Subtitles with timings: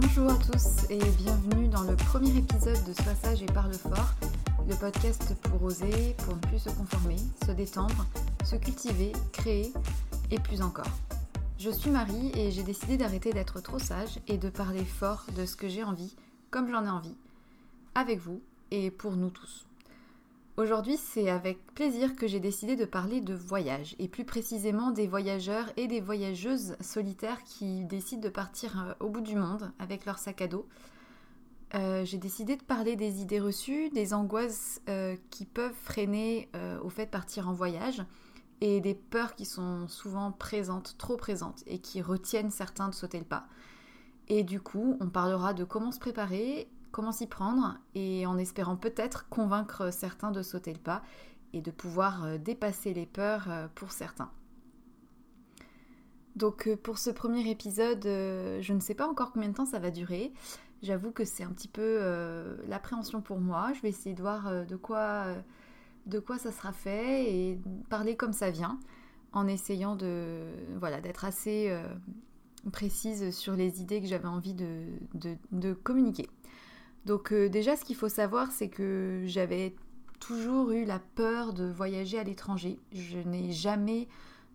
[0.00, 4.14] Bonjour à tous et bienvenue dans le premier épisode de Sois sage et parle fort,
[4.68, 8.06] le podcast pour oser, pour ne plus se conformer, se détendre,
[8.44, 9.72] se cultiver, créer
[10.30, 10.86] et plus encore.
[11.58, 15.44] Je suis Marie et j'ai décidé d'arrêter d'être trop sage et de parler fort de
[15.44, 16.14] ce que j'ai envie,
[16.52, 17.16] comme j'en ai envie,
[17.96, 19.67] avec vous et pour nous tous.
[20.58, 25.06] Aujourd'hui, c'est avec plaisir que j'ai décidé de parler de voyage, et plus précisément des
[25.06, 30.04] voyageurs et des voyageuses solitaires qui décident de partir euh, au bout du monde avec
[30.04, 30.66] leur sac à dos.
[31.76, 36.48] Euh, j'ai décidé de parler des idées reçues, des angoisses euh, qui peuvent freiner
[36.82, 38.02] au fait de partir en voyage,
[38.60, 43.20] et des peurs qui sont souvent présentes, trop présentes, et qui retiennent certains de sauter
[43.20, 43.46] le pas.
[44.26, 48.76] Et du coup, on parlera de comment se préparer comment s'y prendre et en espérant
[48.76, 51.02] peut-être convaincre certains de sauter le pas
[51.52, 54.30] et de pouvoir euh, dépasser les peurs euh, pour certains.
[56.36, 59.78] Donc euh, pour ce premier épisode, je ne sais pas encore combien de temps ça
[59.78, 60.32] va durer.
[60.82, 62.00] J'avoue que c'est un petit peu
[62.68, 63.72] l'appréhension pour moi.
[63.74, 65.24] Je vais essayer de voir de quoi,
[66.06, 68.78] de quoi ça sera fait et parler comme ça vient,
[69.32, 70.38] en essayant de
[70.78, 71.76] voilà d'être assez
[72.70, 76.28] précise sur les idées que j'avais envie de communiquer.
[77.08, 79.74] Donc euh, déjà, ce qu'il faut savoir, c'est que j'avais
[80.20, 82.78] toujours eu la peur de voyager à l'étranger.
[82.92, 84.08] Je n'ai jamais,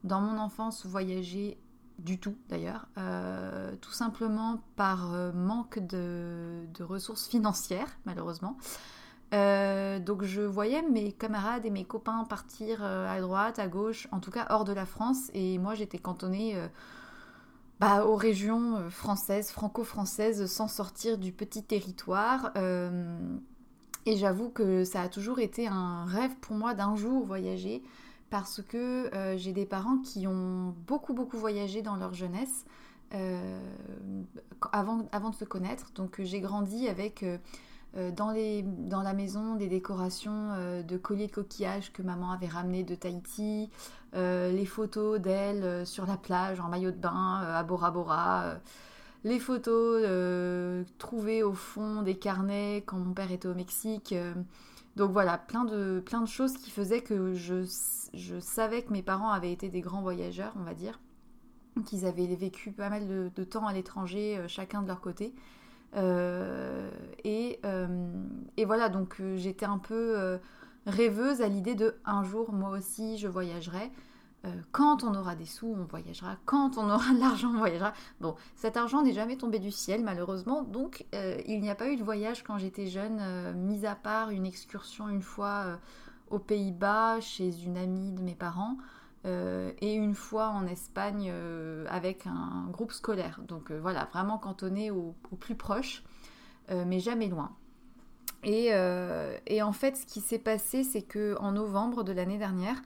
[0.03, 1.57] dans mon enfance, voyagé
[1.97, 8.55] du tout d'ailleurs, euh, tout simplement par euh, manque de, ressources financières, malheureusement.
[9.31, 14.29] donc je voyais mes camarades et mes copains partir à droite, à gauche, en tout
[14.29, 16.55] cas hors de la France, et moi j'étais cantonnée
[17.79, 22.51] bah, aux régions euh, françaises, franco-françaises, sans sortir du petit territoire.
[22.55, 23.17] Euh,
[24.05, 27.83] et j'avoue que ça a toujours été un rêve pour moi d'un jour voyager,
[28.29, 32.65] parce que euh, j'ai des parents qui ont beaucoup, beaucoup voyagé dans leur jeunesse.
[34.71, 35.91] avant, de se connaître.
[35.93, 37.23] Donc j'ai grandi avec
[38.11, 42.47] dans, les, dans la maison des décorations euh, de colliers de coquillages que maman avait
[42.47, 43.69] ramenés de Tahiti,
[44.15, 48.55] euh, les photos d'elle sur la plage en maillot de bain à Bora Bora,
[49.23, 50.03] les photos
[50.97, 54.13] trouvées au fond des carnets quand mon père était au Mexique.
[54.95, 57.63] donc voilà, plein de, plein de choses qui faisaient que je,
[58.13, 60.99] je savais que mes parents avaient été des grands voyageurs, on va dire,
[61.85, 65.33] qu'ils avaient vécu pas mal de temps à l'étranger, chacun de leur côté.
[65.95, 66.89] Euh,
[67.25, 67.87] euh,
[68.57, 70.39] et, voilà, donc euh, j'étais un peu
[70.85, 73.91] rêveuse à l'idée de un jour, moi aussi, je voyagerai.
[74.71, 76.35] quand on aura des sous, on voyagera.
[76.45, 77.93] Quand on aura de l'argent, on voyagera.
[78.19, 80.63] Bon, cet argent n'est jamais tombé du ciel, malheureusement.
[80.63, 81.05] Donc,
[81.47, 85.09] il n'y a pas eu de voyage quand j'étais jeune, mis à part une excursion
[85.09, 85.79] une fois
[86.29, 88.77] aux Pays-Bas chez une amie de mes parents.
[89.25, 93.39] Euh, et une fois en Espagne euh, avec un groupe scolaire.
[93.47, 96.03] Donc euh, voilà, vraiment cantonné au, plus proche,
[96.69, 97.51] mais jamais loin.
[98.43, 102.81] Et, en fait, ce qui s'est passé, c'est que en novembre de l'année dernière,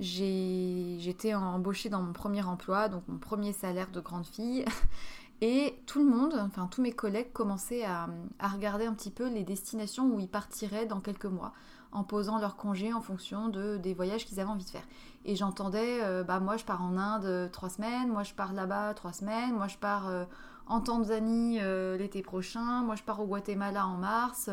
[0.00, 4.64] j'étais embauchée dans mon premier emploi, donc mon premier salaire de grande fille.
[5.40, 8.08] Et tout le monde, enfin tous mes collègues commençaient à
[8.42, 11.52] regarder un petit peu les destinations où ils partiraient dans quelques mois
[11.92, 14.86] en posant leur congé en fonction de, des voyages qu'ils avaient envie de faire.
[15.24, 18.52] Et j'entendais, euh, bah moi je pars en Inde euh, trois semaines, moi je pars
[18.52, 20.24] là-bas trois semaines, moi je pars euh,
[20.66, 21.60] en Tanzanie
[21.98, 24.50] l'été prochain, moi je pars au Guatemala en mars,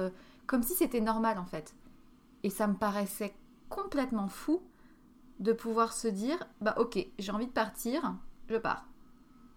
[0.47, 1.75] comme si c'était normal en fait.
[2.43, 3.35] Et ça me paraissait
[3.67, 4.61] complètement fou
[5.39, 8.15] de pouvoir se dire, bah ok, j'ai envie de partir,
[8.47, 8.85] je pars.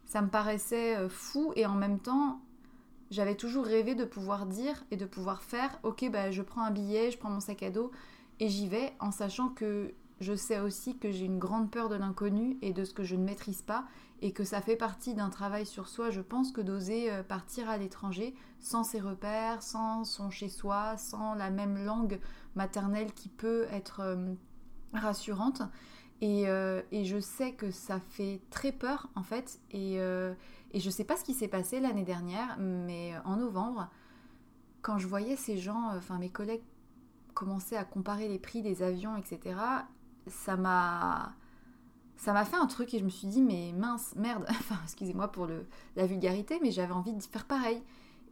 [0.05, 2.41] Ça me paraissait fou et en même temps
[3.11, 6.71] j'avais toujours rêvé de pouvoir dire et de pouvoir faire ok bah je prends un
[6.71, 7.91] billet, je prends mon sac à dos
[8.41, 11.95] et j'y vais en sachant que je sais aussi que j'ai une grande peur de
[11.95, 13.85] l'inconnu et de ce que je ne maîtrise pas
[14.21, 17.71] et que ça fait partie d'un travail sur soi, je pense, que d'oser euh, partir
[17.71, 22.19] à l'étranger sans ses repères, sans son chez-soi, sans la même langue
[22.57, 24.35] maternelle qui peut être euh,
[24.93, 25.63] rassurante.
[26.25, 29.61] Euh, et, je sais que ça fait très peur en fait.
[29.71, 30.01] Et,
[30.73, 33.89] et je sais pas ce qui s'est passé l'année dernière, mais en novembre,
[34.83, 36.63] quand je voyais ces gens, enfin mes collègues
[37.35, 39.57] commencer à comparer les prix des avions, etc.,
[40.27, 41.35] ça m'a
[42.17, 45.29] ça m'a fait un truc et je me suis dit mais mince merde enfin excusez-moi
[45.29, 45.49] pour
[45.97, 47.81] la vulgarité mais j'avais envie de faire pareil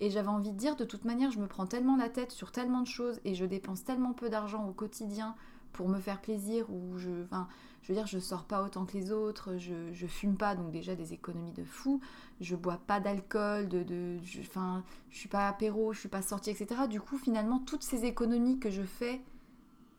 [0.00, 2.52] et j'avais envie de dire de toute manière je me prends tellement la tête sur
[2.52, 5.36] tellement de choses et je dépense tellement peu d'argent au quotidien
[5.72, 7.48] pour me faire plaisir ou je enfin
[7.82, 10.72] je veux dire je sors pas autant que les autres je, je fume pas donc
[10.72, 12.00] déjà des économies de fou.
[12.40, 16.50] Je bois pas d'alcool de, de enfin je, suis pas apéro je suis pas sortie
[16.50, 19.22] etc du coup finalement toutes ces économies que je fais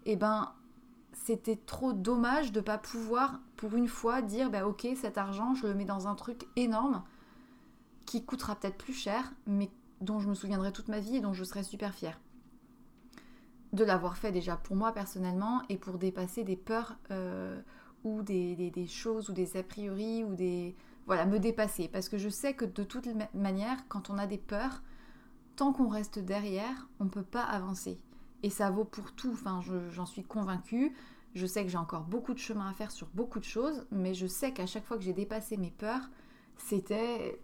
[0.06, 0.52] eh ben
[1.14, 5.68] c'était trop dommage de pas pouvoir pour une fois dire bah ok cet argent je
[5.68, 7.04] le mets dans un truc énorme
[8.06, 9.70] qui coûtera peut-être plus cher mais
[10.02, 12.20] dont je me souviendrai toute ma vie et dont je serai super fière
[13.74, 17.62] de l'avoir fait déjà pour moi personnellement et pour dépasser des peurs euh,
[18.04, 20.76] ou des, choses ou des a priori ou des
[21.06, 24.38] voilà me dépasser parce que je sais que de toute manière quand on a des
[24.38, 24.82] peurs
[25.56, 28.00] tant qu'on reste derrière on ne peut pas avancer
[28.44, 29.62] et ça vaut pour tout, enfin
[29.92, 30.96] j'en suis convaincue.
[31.34, 34.14] Je sais que j'ai encore beaucoup de chemin à faire sur beaucoup de choses, mais
[34.14, 36.10] je sais qu'à chaque fois que j'ai dépassé mes peurs,
[36.58, 37.40] c'était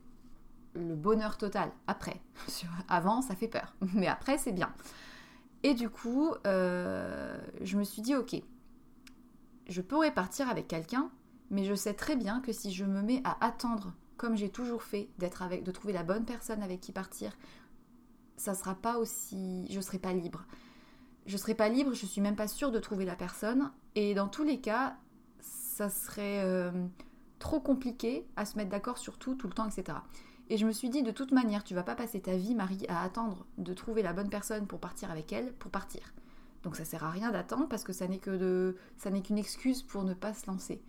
[0.76, 1.72] le bonheur total.
[1.88, 2.22] Après,
[2.88, 4.74] avant ça fait peur, mais après c'est bien.
[5.64, 8.36] Et du coup, euh, je me suis dit, ok,
[9.68, 11.10] je pourrais partir avec quelqu'un,
[11.50, 14.84] mais je sais très bien que si je me mets à attendre, comme j'ai toujours
[14.84, 17.36] fait, de trouver la bonne personne avec qui partir,
[18.36, 20.46] ça sera pas aussi, je serai pas libre
[21.26, 23.72] je serais pas libre, je suis même pas sûre de trouver la personne.
[23.96, 24.98] Et dans tous les cas,
[25.40, 26.72] ça serait euh,
[27.40, 29.98] trop compliqué à se mettre d'accord sur tout, tout le temps, etc.
[30.54, 32.86] Et je me suis dit, de toute manière, tu vas pas passer ta vie, Marie,
[32.88, 36.14] à attendre de trouver la bonne personne pour partir avec elle, pour partir.
[36.62, 39.40] Donc ça sert à rien d'attendre parce que ça n'est que de, ça n'est qu'une
[39.40, 40.80] excuse pour ne pas se lancer.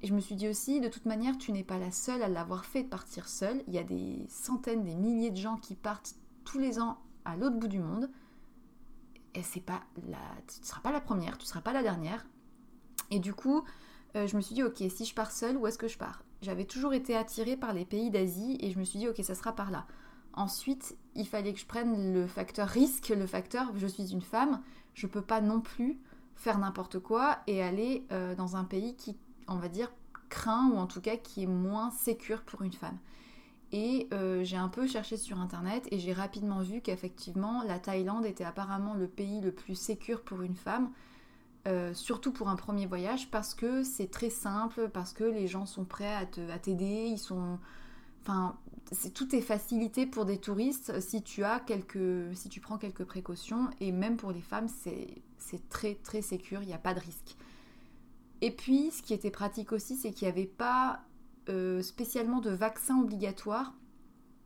[0.00, 2.28] Et je me suis dit aussi, de toute manière, tu n'es pas la seule à
[2.30, 3.62] l'avoir fait de partir seule.
[3.66, 6.14] Il y a des centaines, des milliers de gens qui partent
[6.46, 8.08] tous les ans à l'autre bout du monde
[9.34, 10.16] et c'est pas la,
[10.48, 12.24] tu ne seras pas la première, tu ne seras pas la dernière.
[13.10, 13.64] Et du coup,
[14.16, 16.23] euh, je me suis dit, ok, si je pars seule, où est-ce que je pars?
[16.44, 19.34] J'avais toujours été attirée par les pays d'Asie et je me suis dit, ok, ça
[19.34, 19.86] sera par là.
[20.34, 24.60] Ensuite, il fallait que je prenne le facteur risque, le facteur je suis une femme,
[24.92, 25.98] je peux pas non plus
[26.36, 29.16] faire n'importe quoi et aller euh, dans un pays qui,
[29.48, 29.90] on va dire,
[30.28, 32.98] craint ou en tout cas qui est moins sécure pour une femme.
[33.72, 38.26] Et euh, j'ai un peu cherché sur internet et j'ai rapidement vu qu'effectivement la Thaïlande
[38.26, 40.90] était apparemment le pays le plus sécur pour une femme,
[41.66, 45.66] euh, surtout pour un premier voyage, parce que c'est très simple, parce que les gens
[45.66, 47.58] sont prêts à t'aider, ils sont.
[48.22, 48.56] Enfin,
[49.14, 53.70] tout est facilité pour des touristes si tu as quelques, si tu prends quelques précautions
[53.80, 57.36] et même pour les femmes c'est très très sécur, il n'y a pas de risque.
[58.40, 61.02] Et puis ce qui était pratique aussi c'est qu'il n'y avait pas
[61.48, 63.74] euh, spécialement de vaccins obligatoires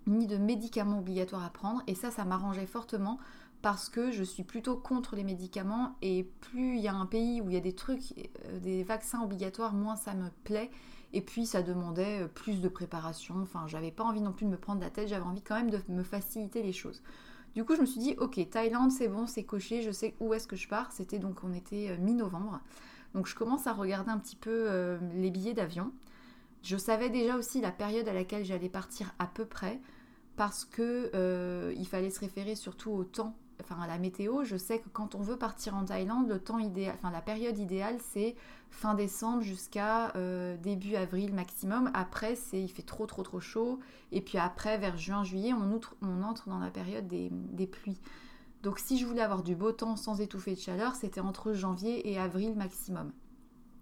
[0.06, 3.18] ni de médicaments obligatoires à prendre et ça ça m'arrangeait fortement
[3.62, 7.40] parce que je suis plutôt contre les médicaments et plus il y a un pays
[7.40, 8.14] où il y a des trucs,
[8.46, 10.70] euh, des vaccins obligatoires, moins ça me plaît.
[11.12, 13.36] Et puis ça demandait euh, plus de préparation.
[13.42, 15.70] Enfin, j'avais pas envie non plus de me prendre la tête, j'avais envie quand même
[15.70, 17.02] de me faciliter les choses.
[17.54, 20.34] Du coup, je me suis dit, ok, Thaïlande, c'est bon, c'est coché, je sais où
[20.34, 20.92] est-ce que je pars.
[20.92, 22.60] C'était donc, on était mi-novembre.
[23.14, 25.90] Donc, je commence à regarder un petit peu les billets d'avion.
[26.62, 29.80] Je savais déjà aussi la période à laquelle j'allais partir à peu près
[30.38, 34.44] parce que euh, il fallait se référer surtout au temps, enfin à la météo.
[34.44, 37.58] Je sais que quand on veut partir en Thaïlande, le temps idéal, enfin la période
[37.58, 38.36] idéale, c'est
[38.70, 41.90] fin décembre jusqu'à euh, début avril maximum.
[41.94, 43.80] Après, c'est il fait trop trop trop chaud.
[44.12, 45.72] Et puis après, vers juin juillet, on,
[46.22, 48.00] entre dans la période des, des pluies.
[48.62, 52.10] Donc si je voulais avoir du beau temps sans étouffer de chaleur, c'était entre janvier
[52.10, 53.12] et avril maximum.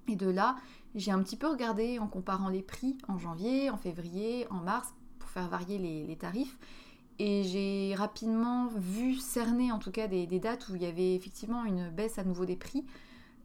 [0.08, 0.56] Et de là,
[0.94, 4.94] j'ai un petit peu regardé en comparant les prix en janvier, en février, en mars,
[5.18, 6.58] pour faire varier les, tarifs.
[7.18, 11.64] Et j'ai rapidement vu cerner en tout cas des, dates où il y avait effectivement
[11.64, 12.84] une baisse à nouveau des prix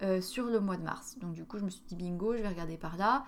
[0.02, 1.18] euh, sur le mois de mars.
[1.22, 3.24] Donc du coup je me suis dit bingo, je vais regarder par là.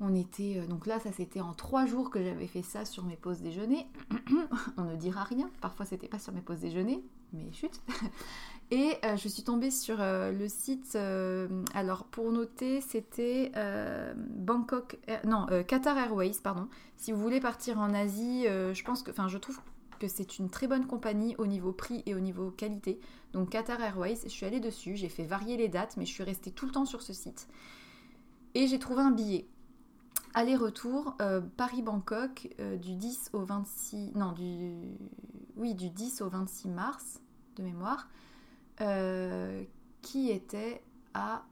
[0.00, 3.04] On était euh, donc là ça c'était en trois jours que j'avais fait ça sur
[3.04, 3.86] mes pauses déjeuner.
[4.78, 5.50] On ne dira rien.
[5.60, 7.80] Parfois c'était pas sur mes pauses déjeuner, mais chut.
[8.70, 10.96] Et euh, je suis tombée sur euh, le site,
[11.74, 13.52] alors pour noter, c'était
[14.16, 16.68] Bangkok, non, Qatar Airways, pardon.
[16.96, 19.58] Si vous voulez partir en Asie, je pense que, enfin, je trouve
[19.98, 23.00] que c'est une très bonne compagnie au niveau prix et au niveau qualité.
[23.32, 26.22] Donc Qatar Airways, je suis allée dessus, j'ai fait varier les dates, mais je suis
[26.22, 27.48] restée tout le temps sur ce site.
[28.54, 29.46] Et j'ai trouvé un billet.
[30.32, 34.12] Aller-retour, euh, Paris-Bangkok, euh, du 10 au 26...
[34.14, 34.96] Non, du...
[35.56, 37.20] Oui, du 10 au 26 mars,
[37.56, 38.08] de mémoire,
[38.80, 39.64] euh,
[40.02, 40.82] qui était
[41.14, 41.44] à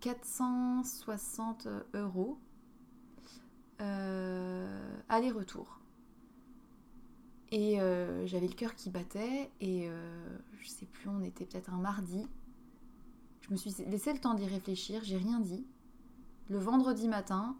[0.00, 2.38] 460 euros.
[5.08, 5.80] Aller-retour.
[7.50, 7.78] Et
[8.26, 9.88] j'avais le cœur qui battait, et
[10.60, 12.26] je sais plus, on était peut-être un mardi.
[13.40, 15.66] Je me suis laissé le temps d'y réfléchir, j'ai rien dit.
[16.48, 17.56] Le vendredi matin,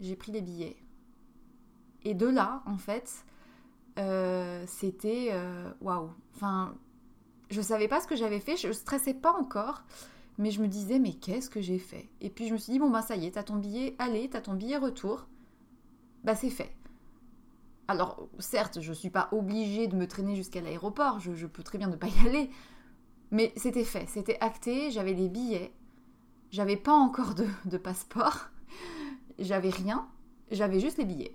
[0.00, 0.76] j'ai pris les billets.
[2.04, 3.24] Et de là, en fait,
[3.98, 6.10] euh, c'était euh, waouh.
[6.34, 6.74] Enfin,
[7.50, 9.82] je savais pas ce que j'avais fait, je stressais pas encore,
[10.38, 12.08] mais je me disais mais qu'est-ce que j'ai fait?
[12.20, 14.28] Et puis je me suis dit bon bah ça y est, t'as ton billet, allez,
[14.30, 15.26] t'as ton billet retour,
[16.24, 16.74] bah c'est fait.
[17.88, 21.78] Alors certes, je suis pas obligée de me traîner jusqu'à l'aéroport, je, je, peux très
[21.78, 22.50] bien ne pas y aller,
[23.30, 25.74] mais c'était fait, c'était acté, j'avais des billets,
[26.52, 28.50] j'avais pas encore de, passeport,
[29.38, 30.06] j'avais rien,
[30.50, 31.34] j'avais juste les billets.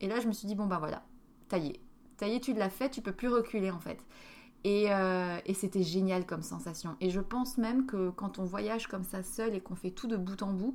[0.00, 1.04] Et là, je me suis dit, bon ben voilà,
[1.48, 1.80] taillé.
[2.16, 4.04] Taillé, tu l'as fait, tu peux plus reculer en fait.
[4.66, 6.96] Euh, et, c'était génial comme sensation.
[7.00, 10.06] Et je pense même que quand on voyage comme ça seul et qu'on fait tout
[10.06, 10.74] de bout en bout,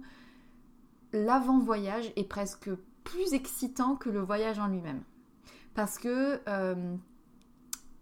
[1.11, 2.69] l'avant-voyage est presque
[3.03, 5.01] plus excitant que le voyage en lui-même.
[5.73, 6.95] Parce que euh,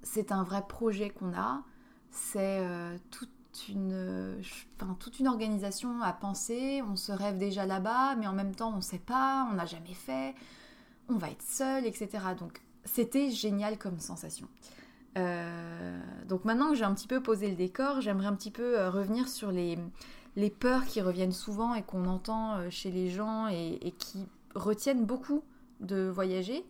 [0.01, 1.63] c'est un vrai projet qu'on a,
[2.11, 3.27] c'est euh, tout,
[3.69, 4.39] une,
[4.99, 6.81] toute une organisation à penser.
[6.87, 9.65] On se rêve déjà là-bas, mais en même temps, on ne sait pas, on n'a
[9.65, 10.35] jamais fait,
[11.09, 12.09] on va être seul, etc.
[12.39, 14.47] Donc, c'était génial comme sensation.
[15.17, 18.77] Euh, donc maintenant que j'ai un petit peu posé le décor, j'aimerais un petit peu
[18.77, 19.77] euh, revenir sur les,
[20.59, 25.43] peurs qui reviennent souvent et qu'on entend euh, chez les gens et, qui retiennent beaucoup
[25.79, 26.63] de voyager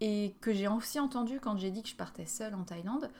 [0.00, 3.10] et que j'ai aussi entendu quand j'ai dit que je partais seule en Thaïlande.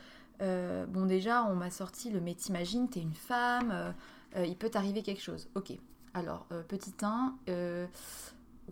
[0.40, 3.92] Euh, bon, déjà, on m'a sorti le mais t'imagines, t'es une femme, euh,
[4.37, 5.49] euh, il peut t'arriver quelque chose.
[5.54, 5.73] Ok.
[6.14, 7.37] Alors, petit 1,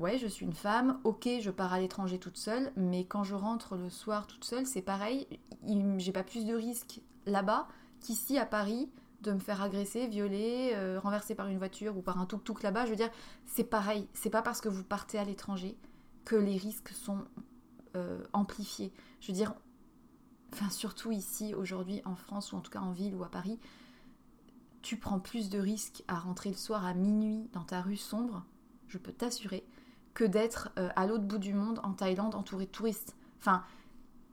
[0.01, 3.35] ouais, je suis une femme, ok, je pars à l'étranger toute seule, mais quand je
[3.35, 5.29] rentre le soir toute seule, c'est pareil,
[5.99, 7.69] j'ai pas plus de risques là-bas
[8.01, 12.27] qu'ici à Paris de me faire agresser, violer, renverser par une voiture ou par un
[12.27, 12.87] tuk-tuk là-bas.
[12.87, 13.11] Je veux dire,
[13.45, 15.77] c'est pareil, c'est pas parce que vous partez à l'étranger
[16.25, 17.19] que les risques sont
[18.33, 18.93] amplifiés.
[19.21, 19.55] Je veux dire,
[20.53, 23.59] enfin surtout ici aujourd'hui en France ou en tout cas en ville ou à Paris,
[24.83, 28.45] tu prends plus de risques à rentrer le soir à minuit dans ta rue sombre,
[28.89, 29.67] je peux t'assurer,
[30.15, 33.17] que d'être euh, à l'autre bout du monde en Thaïlande entouré de touristes.
[33.39, 33.65] Enfin,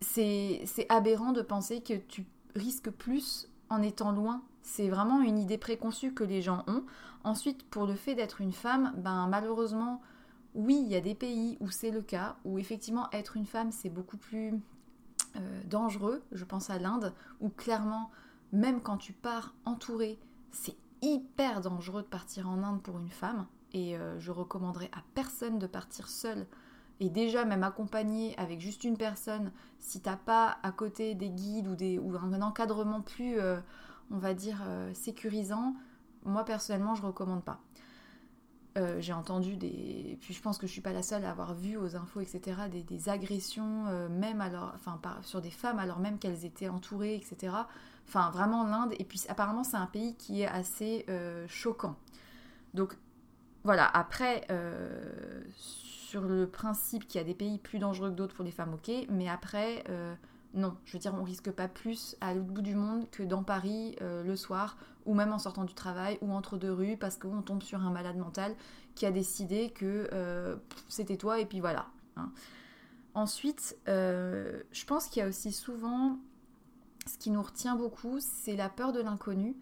[0.01, 4.43] c'est aberrant de penser que tu risques plus en étant loin.
[4.61, 6.83] C'est vraiment une idée préconçue que les gens ont.
[7.23, 10.01] Ensuite, pour le fait d'être une femme, ben malheureusement,
[10.55, 13.71] oui, il y a des pays où c'est le cas, où effectivement être une femme
[13.71, 14.53] c'est beaucoup plus
[15.35, 16.23] euh, dangereux.
[16.31, 18.11] Je pense à l'Inde, où clairement,
[18.51, 20.19] même quand tu pars entouré,
[20.51, 23.47] c'est hyper dangereux de partir en Inde pour une femme.
[23.73, 26.45] Et euh, je recommanderais à personne de partir seule.
[26.99, 31.67] Et déjà, même accompagné avec juste une personne, si t'as pas à côté des guides
[31.67, 33.59] ou, des, ou un encadrement plus, euh,
[34.11, 34.61] on va dire,
[34.93, 35.73] sécurisant,
[36.23, 37.59] moi personnellement, je recommande pas.
[38.75, 40.17] Euh, j'ai entendu des.
[40.21, 42.57] Puis je pense que je suis pas la seule à avoir vu aux infos, etc.,
[42.71, 44.71] des, agressions, euh, même alors.
[44.75, 47.53] Enfin, sur des femmes, alors même qu'elles étaient entourées, etc.
[48.07, 48.93] Enfin, vraiment l'Inde.
[48.97, 51.95] Et puis apparemment, c'est un pays qui est assez euh, choquant.
[52.73, 52.97] Donc,
[53.63, 53.85] voilà.
[53.85, 54.47] Après,
[55.55, 58.73] sur le principe qu'il y a des pays plus dangereux que d'autres pour les femmes,
[58.73, 58.91] ok.
[59.09, 59.83] Mais après
[60.53, 63.43] non, je veux dire, on risque pas plus à l'autre bout du monde que dans
[63.43, 67.17] Paris euh, le soir, ou même en sortant du travail, ou entre deux rues, parce
[67.17, 68.55] qu'on tombe sur un malade mental
[68.93, 70.55] qui a décidé que euh,
[70.89, 71.87] c'était toi, et puis voilà.
[72.17, 72.31] Hein.
[73.15, 76.19] Ensuite, euh, je pense qu'il y a aussi souvent,
[77.07, 79.55] ce qui nous retient beaucoup, c'est la peur de l'inconnu,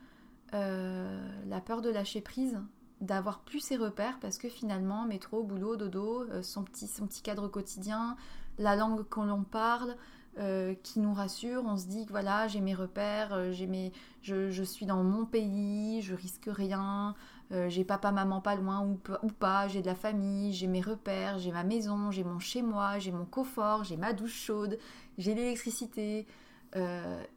[0.51, 2.59] la peur de lâcher prise,
[2.99, 8.17] d'avoir plus ses repères, parce que finalement, métro, boulot, dodo, son, petit, cadre quotidien,
[8.57, 9.95] la langue qu'on l'on parle,
[10.37, 11.63] euh, qui nous rassure.
[11.65, 15.25] On se dit que voilà, j'ai mes repères, euh, j'ai mes, je, suis dans mon
[15.25, 17.15] pays, je risque rien,
[17.51, 21.37] euh, j'ai papa, maman pas loin ou, pas, j'ai de la famille, j'ai mes repères,
[21.37, 24.79] j'ai ma maison, j'ai mon chez moi, j'ai mon confort, j'ai ma douche chaude,
[25.17, 26.25] j'ai l'électricité.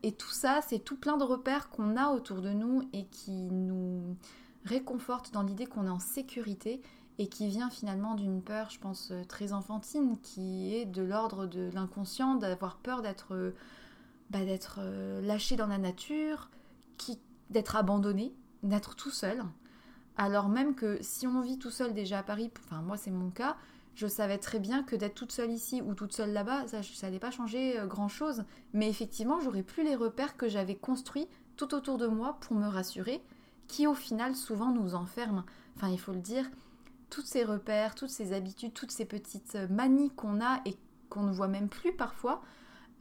[0.04, 3.32] et tout ça, c'est tout plein de repères qu'on a autour de nous et qui
[3.50, 4.16] nous
[4.64, 6.80] réconfortent dans l'idée qu'on est en sécurité
[7.18, 11.46] et qui vient finalement d'une peur, je pense, euh, très enfantine, qui est de l'ordre
[11.46, 13.52] de l'inconscient, d'avoir peur d'être euh,
[14.30, 16.50] bah, d'être euh, lâché dans la nature,
[17.50, 19.44] d'être abandonné, d'être tout seul.
[20.16, 23.30] Alors même que si on vit tout seul déjà à Paris, enfin moi c'est mon
[23.30, 23.56] cas,
[23.94, 27.20] je savais très bien que d'être toute seule ici ou toute seule là-bas, ça n'allait
[27.20, 28.44] pas changer grand-chose.
[28.72, 32.66] Mais effectivement, j'aurais plus les repères que j'avais construits tout autour de moi pour me
[32.66, 33.22] rassurer,
[33.68, 35.44] qui au final souvent nous enferment.
[35.76, 36.46] Enfin, il faut le dire,
[37.14, 40.76] tous ces repères, toutes ces habitudes, toutes ces petites euh, manies qu'on a et
[41.10, 42.42] qu'on ne voit même plus parfois,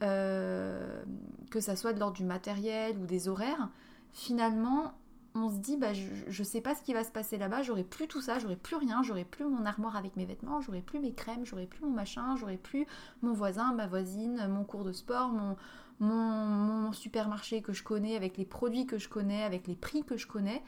[0.04, 1.02] euh,
[1.50, 3.70] que ça soit de l'ordre du matériel ou des horaires,
[4.12, 4.94] finalement,
[5.34, 7.82] on se dit, bah, je, ne sais pas ce qui va se passer là-bas, j'aurai
[7.82, 11.00] plus tout ça, j'aurai plus rien, j'aurai plus mon armoire avec mes vêtements, j'aurai plus
[11.00, 12.86] mes crèmes, j'aurai plus mon machin, j'aurai plus
[13.20, 15.56] mon voisin, ma voisine, mon cours de sport, mon,
[15.98, 20.16] mon, supermarché que je connais, avec les produits que je connais, avec les prix que
[20.16, 20.62] je connais.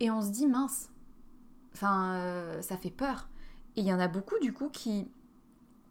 [0.00, 0.90] Et on se dit, mince,
[1.74, 3.28] enfin, euh, ça fait peur.
[3.76, 5.10] Et il y en a beaucoup du coup qui,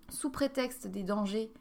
[0.10, 1.52] sous prétexte des dangers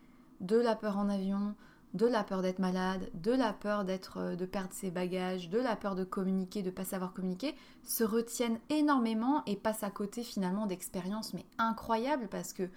[0.40, 1.54] de la peur en avion,
[1.94, 5.58] de la peur d'être malade, de la peur d'être, euh, de perdre ses bagages, de
[5.58, 10.22] la peur de communiquer, de pas savoir communiquer, se retiennent énormément et passent à côté
[10.22, 12.68] finalement d'expériences mais incroyables parce que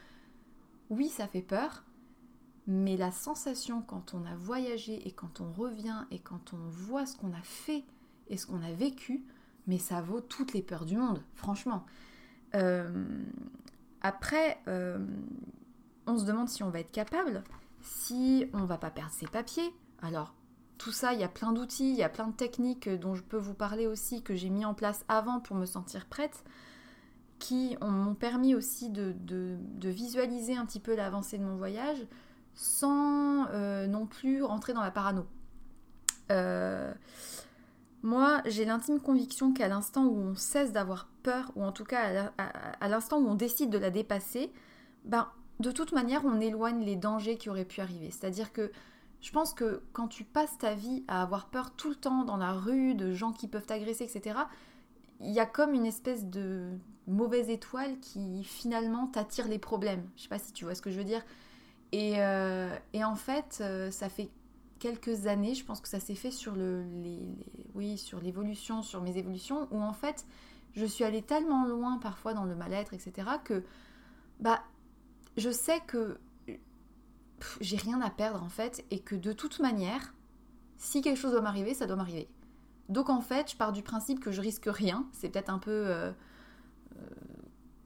[0.89, 1.83] oui, ça fait peur,
[2.67, 7.05] mais la sensation quand on a voyagé et quand on revient et quand on voit
[7.05, 7.83] ce qu'on a fait
[8.27, 9.25] et ce qu'on a vécu,
[9.67, 11.85] mais ça vaut toutes les peurs du monde, franchement.
[12.55, 13.05] Euh,
[14.01, 14.99] après, euh,
[16.07, 17.43] on se demande si on va être capable
[17.85, 19.73] si on va pas perdre ses papiers.
[20.01, 20.33] Alors,
[20.77, 23.23] tout ça, il y a plein d'outils, il y a plein de techniques dont je
[23.23, 26.43] peux vous parler aussi que j'ai mis en place avant pour me sentir prête,
[27.39, 29.15] qui m'ont permis aussi de,
[29.83, 32.05] visualiser un petit peu l'avancée de mon voyage
[32.53, 35.25] sans euh, non plus rentrer dans la parano.
[38.05, 42.31] Moi, j'ai l'intime conviction qu'à l'instant où on cesse d'avoir peur, ou en tout cas
[42.37, 44.51] à l'instant où on décide de la dépasser,
[45.05, 45.27] ben,
[45.59, 48.11] de toute manière, on éloigne les dangers qui auraient pu arriver.
[48.11, 48.71] C'est-à-dire que
[49.21, 52.37] je pense que quand tu passes ta vie à avoir peur tout le temps dans
[52.37, 54.37] la rue, de gens qui peuvent t'agresser, etc.,
[55.19, 60.07] il y a comme une espèce de mauvaise étoile qui finalement t'attire les problèmes.
[60.15, 61.25] Je sais pas si tu vois ce que je veux dire.
[61.91, 62.69] Et, euh,
[63.03, 64.29] en fait, euh, ça fait
[64.85, 66.85] quelques années, je pense que ça s'est fait sur le,
[67.73, 70.27] oui, sur l'évolution, sur mes évolutions, où en fait,
[70.73, 73.63] je suis allée tellement loin parfois dans le mal-être, etc., que
[74.39, 74.59] bah
[75.37, 76.19] je sais que
[77.61, 80.13] j'ai rien à perdre en fait et que de toute manière,
[80.77, 82.29] si quelque chose doit m'arriver, ça doit m'arriver.
[82.87, 85.07] Donc en fait, je pars du principe que je risque rien.
[85.13, 86.11] C'est peut-être un peu euh,
[86.95, 87.05] euh,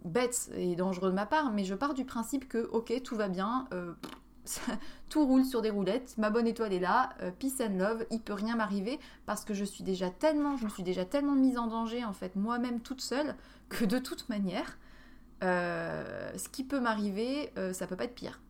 [0.04, 3.30] bête et dangereux de ma part, mais je pars du principe que ok, tout va
[3.30, 3.94] bien, euh,
[5.10, 7.10] tout roule sur des roulettes, ma bonne étoile est là,
[7.40, 10.70] peace and love, il peut rien m'arriver parce que je suis déjà tellement, je me
[10.70, 13.36] suis déjà tellement mise en danger en fait moi-même toute seule
[13.70, 14.78] que de toute manière,
[15.44, 18.42] euh, ce qui peut m'arriver, euh, ça peut pas être pire.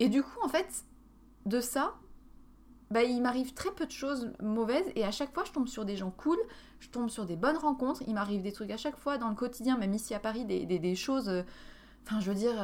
[0.00, 0.84] Et du coup, en fait,
[1.46, 1.94] de ça,
[2.90, 5.84] bah, il m'arrive très peu de choses mauvaises et à chaque fois, je tombe sur
[5.84, 6.38] des gens cool,
[6.80, 8.02] je tombe sur des bonnes rencontres.
[8.06, 10.94] Il m'arrive des trucs à chaque fois dans le quotidien, même ici à Paris, des,
[10.96, 11.28] choses.
[11.28, 11.42] Euh,
[12.06, 12.56] enfin, je veux dire,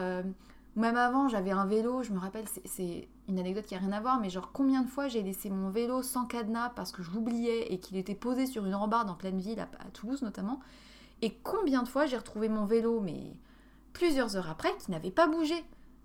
[0.76, 4.00] même avant, j'avais un vélo, je me rappelle, c'est une anecdote qui a rien à
[4.00, 7.10] voir, mais genre combien de fois j'ai laissé mon vélo sans cadenas parce que je
[7.10, 10.60] l'oubliais et qu'il était posé sur une rambarde en pleine ville, à Toulouse notamment.
[11.22, 13.36] Et combien de fois j'ai retrouvé mon vélo, mais
[13.94, 15.54] plusieurs heures après, qui n'avait pas bougé.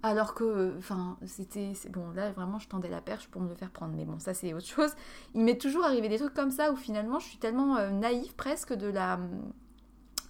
[0.04, 1.74] Alors que, enfin, c'était.
[1.90, 3.94] Bon, là, vraiment, je tendais la perche pour me le faire prendre.
[3.96, 4.96] Mais bon, ça, c'est autre chose.
[5.36, 8.34] Il m'est toujours arrivé des trucs comme ça où finalement, je suis tellement euh, naïve
[8.36, 9.20] presque de la.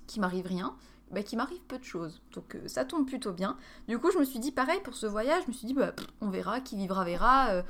[0.08, 0.75] qui m'arrive rien.
[1.12, 2.21] Bah, qui m'arrive peu de choses.
[2.32, 3.58] Donc euh, ça tombe plutôt bien.
[3.88, 5.43] Du coup, je me suis dit pareil pour ce voyage.
[5.43, 7.50] Je me suis dit, bah, on verra, qui vivra verra.
[7.50, 7.63] Euh,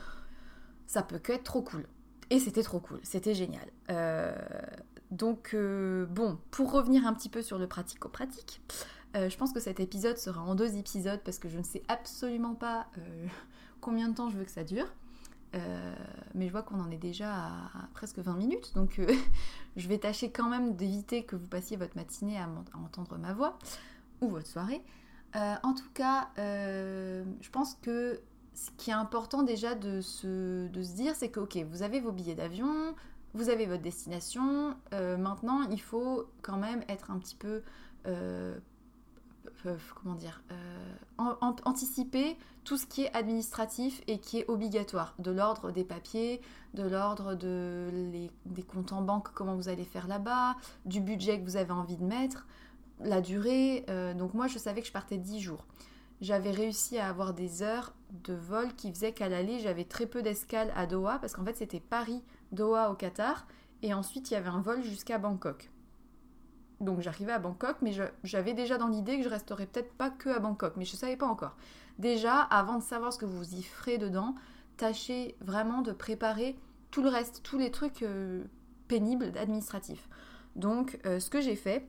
[0.85, 1.87] ça peut que être trop cool.
[2.29, 2.99] Et c'était trop cool.
[3.03, 3.67] C'était génial.
[5.09, 8.61] Donc, euh, bon, pour revenir un petit peu sur le pratico-pratique,
[9.13, 12.55] je pense que cet épisode sera en deux épisodes parce que je ne sais absolument
[12.55, 12.87] pas
[13.81, 14.87] combien de temps je veux que ça dure.
[15.53, 19.01] Mais je vois qu'on en est déjà à, presque 20 minutes, donc
[19.75, 23.57] je vais tâcher quand même d'éviter que vous passiez votre matinée à, entendre ma voix
[24.21, 24.81] ou votre soirée.
[25.35, 28.21] en tout cas, je pense que
[28.53, 31.99] ce qui est important déjà de se, de se dire, c'est que, ok, vous avez
[31.99, 32.95] vos billets d'avion,
[33.33, 34.75] vous avez votre destination.
[34.93, 37.63] Euh, maintenant, il faut quand même être un petit peu,
[38.07, 38.59] euh, euh,
[39.95, 40.41] comment dire,
[41.17, 46.41] anticiper tout ce qui est administratif et qui est obligatoire, de l'ordre des papiers,
[46.73, 47.89] de l'ordre de
[48.45, 51.97] des comptes en banque, comment vous allez faire là-bas, du budget que vous avez envie
[51.97, 52.45] de mettre,
[52.99, 53.85] la durée.
[54.17, 55.65] donc moi, je savais que je partais 10 jours
[56.21, 60.21] j'avais réussi à avoir des heures de vol qui faisaient qu'à l'aller, j'avais très peu
[60.21, 63.47] d'escales à Doha, parce qu'en fait, c'était Paris, Doha au Qatar,
[63.81, 65.71] et ensuite, il y avait un vol jusqu'à Bangkok.
[66.81, 70.29] Donc j'arrivais à Bangkok, mais j'avais déjà dans l'idée que je resterais peut-être pas que
[70.29, 71.55] à Bangkok, mais je ne savais pas encore.
[71.99, 74.35] Déjà, avant de savoir ce que vous y ferez dedans,
[74.77, 76.57] tâchez vraiment de préparer
[76.89, 78.43] tout le reste, tous les trucs euh,
[78.87, 80.09] pénibles administratifs.
[80.55, 81.87] Donc, euh, ce que j'ai fait,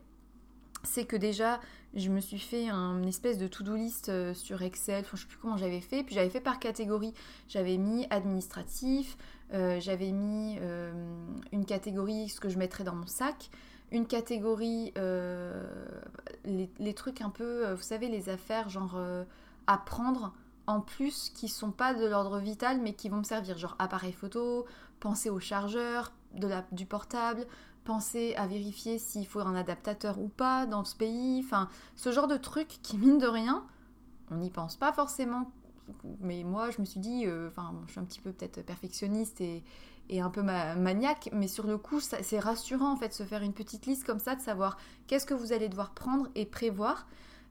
[0.84, 1.58] c'est que déjà,
[1.94, 5.28] je me suis fait un espèce de to-do list euh, sur Excel, enfin, je sais
[5.28, 7.14] plus comment j'avais fait, puis j'avais fait par catégorie.
[7.48, 9.16] J'avais mis administratif,
[9.50, 10.58] j'avais mis
[11.52, 13.50] une catégorie ce que je mettrais dans mon sac,
[13.92, 14.92] une catégorie
[16.44, 18.98] les, trucs un peu, vous savez, les affaires genre
[19.66, 20.32] à prendre
[20.66, 24.12] en plus qui sont pas de l'ordre vital mais qui vont me servir, genre appareil
[24.12, 24.66] photo,
[25.00, 27.46] penser au chargeur de la, du portable,
[27.84, 32.28] penser à vérifier s'il faut un adaptateur ou pas dans ce pays, enfin ce genre
[32.28, 33.64] de trucs qui mine de rien,
[34.30, 35.50] on n'y pense pas forcément.
[36.20, 39.40] Mais moi je me suis dit, euh, enfin je suis un petit peu peut-être perfectionniste
[39.40, 39.62] et,
[40.20, 43.86] un peu maniaque, mais sur le coup c'est rassurant en fait se faire une petite
[43.86, 47.06] liste comme ça, de savoir qu'est-ce que vous allez devoir prendre et prévoir.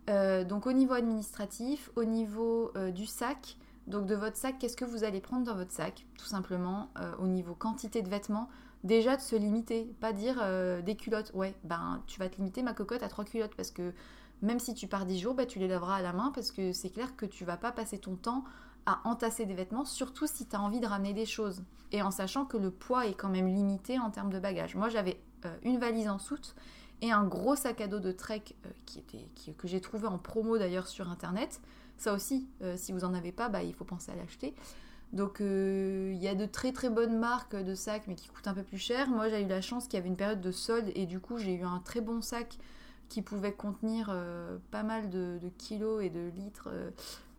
[0.09, 4.77] Euh, donc au niveau administratif, au niveau euh, du sac, donc de votre sac, qu'est-ce
[4.77, 6.05] que vous allez prendre dans votre sac?
[6.17, 8.47] Tout simplement au niveau quantité de vêtements,
[8.83, 12.63] déjà de se limiter, pas dire euh, des culottes, ouais, ben tu vas te limiter
[12.63, 13.93] ma cocotte à trois culottes parce que
[14.41, 16.71] même si tu pars dix jours, ben, tu les laveras à la main parce que
[16.71, 18.43] c'est clair que tu vas pas passer ton temps
[18.85, 21.63] à entasser des vêtements, surtout si tu as envie de ramener des choses.
[21.91, 24.75] Et en sachant que le poids est quand même limité en termes de bagages.
[24.75, 26.55] Moi j'avais euh, une valise en soute
[27.01, 30.17] et un gros sac à dos de trek euh, qui était, que j'ai trouvé en
[30.17, 31.61] promo d'ailleurs sur internet.
[31.97, 34.55] Ça aussi, si vous en avez pas, bah, il faut penser à l'acheter.
[35.13, 38.47] Donc euh, il y a de très très bonnes marques de sacs mais qui coûtent
[38.47, 39.09] un peu plus cher.
[39.09, 41.37] Moi j'ai eu la chance qu'il y avait une période de solde et du coup
[41.37, 42.57] j'ai eu un très bon sac
[43.09, 46.91] qui pouvait contenir euh, pas mal de, kilos et de litres euh,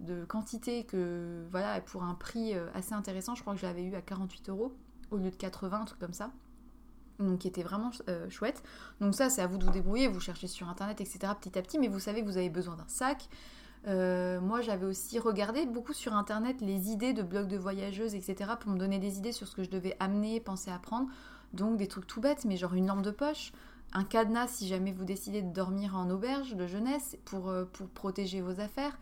[0.02, 3.34] de quantité que voilà pour un prix assez intéressant.
[3.34, 4.74] Je crois que je l'avais eu à 48 euros
[5.10, 6.30] au lieu de 80, un truc comme ça.
[7.18, 7.90] Donc qui était vraiment
[8.28, 8.62] chouette.
[9.00, 11.62] Donc ça c'est à vous de vous débrouiller, vous cherchez sur internet etc petit à
[11.62, 13.28] petit mais vous savez vous avez besoin d'un sac.
[13.88, 18.52] Euh, moi, j'avais aussi regardé beaucoup sur internet les idées de blogs de voyageuses, etc.,
[18.58, 21.08] pour me donner des idées sur ce que je devais amener, penser à prendre.
[21.52, 23.52] Donc, des trucs tout bêtes, mais genre une lampe de poche,
[23.92, 28.40] un cadenas si jamais vous décidez de dormir en auberge de jeunesse euh, pour protéger
[28.40, 28.96] vos affaires.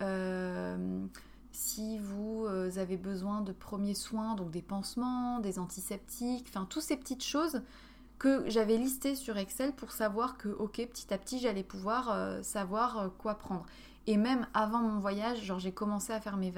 [0.00, 1.04] Euh,
[1.52, 6.96] si vous avez besoin de premiers soins, donc des pansements, des antiseptiques, enfin, toutes ces
[6.96, 7.62] petites choses
[8.18, 13.10] que j'avais listées sur Excel pour savoir que, ok, petit à petit, j'allais pouvoir savoir
[13.18, 13.66] quoi prendre.
[14.06, 16.50] Et même avant mon voyage, genre j'ai commencé à faire mes,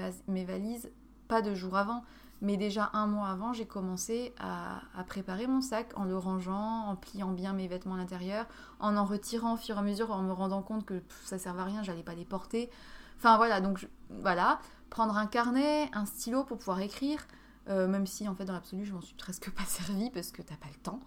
[0.44, 0.90] valises,
[1.28, 2.02] pas deux jours avant,
[2.40, 6.96] mais déjà un mois avant, j'ai commencé à, préparer mon sac en le rangeant, en
[6.96, 8.46] pliant bien mes vêtements à l'intérieur,
[8.80, 11.62] en en retirant au fur et à mesure, en me rendant compte que ça servait
[11.62, 12.70] à rien, j'allais pas les porter.
[13.18, 17.26] Enfin voilà, donc voilà, prendre un carnet, un stylo pour pouvoir écrire,
[17.68, 20.42] euh, même si en fait dans l'absolu je m'en suis presque pas servi parce que
[20.42, 21.00] t'as pas le temps.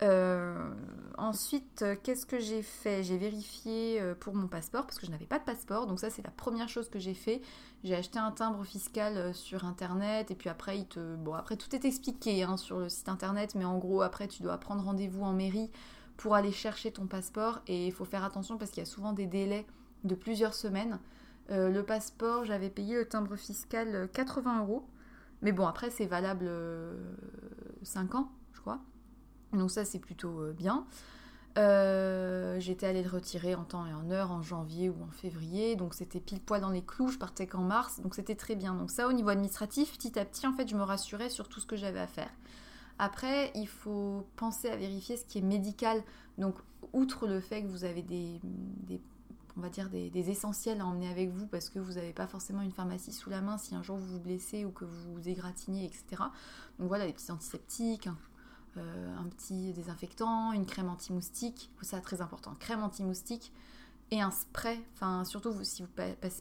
[0.00, 0.70] Euh,
[1.16, 3.02] ensuite, euh, qu'est-ce que j'ai fait?
[3.02, 5.88] J'ai vérifié pour mon passeport parce que je n'avais pas de passeport.
[5.88, 7.42] Donc ça, c'est la première chose que j'ai fait.
[7.82, 11.16] J'ai acheté un timbre fiscal sur internet et puis après, il te...
[11.16, 14.42] bon, après tout est expliqué hein, sur le site internet, mais en gros, après, tu
[14.42, 15.70] dois prendre rendez-vous en mairie
[16.16, 19.12] pour aller chercher ton passeport et il faut faire attention parce qu'il y a souvent
[19.12, 19.66] des délais
[20.04, 20.98] de plusieurs semaines.
[21.48, 24.86] Le passeport, j'avais payé le timbre fiscal 80 euros.
[25.42, 26.50] Mais bon, après, c'est valable
[27.82, 28.80] 5 ans, je crois.
[29.52, 30.86] Donc ça c'est plutôt euh, bien.
[31.56, 35.74] Euh, j'étais allée le retirer en temps et en heure en janvier ou en février,
[35.74, 38.74] donc c'était pile poil dans les clous, je partais qu'en mars, donc c'était très bien.
[38.74, 41.60] Donc ça au niveau administratif, petit à petit en fait je me rassurais sur tout
[41.60, 42.30] ce que j'avais à faire.
[43.00, 46.02] Après, il faut penser à vérifier ce qui est médical.
[46.36, 46.56] Donc
[46.92, 48.40] outre le fait que vous avez des,
[49.58, 52.62] on va dire des, essentiels à emmener avec vous parce que vous n'avez pas forcément
[52.62, 55.28] une pharmacie sous la main si un jour vous vous blessez ou que vous vous
[55.28, 56.22] égratignez, etc.
[56.78, 58.08] Donc voilà, des petits antiseptiques,
[58.76, 63.52] euh, un petit désinfectant, une crème anti-moustique, ça très important, crème anti-moustique
[64.10, 65.88] et un spray, enfin surtout si vous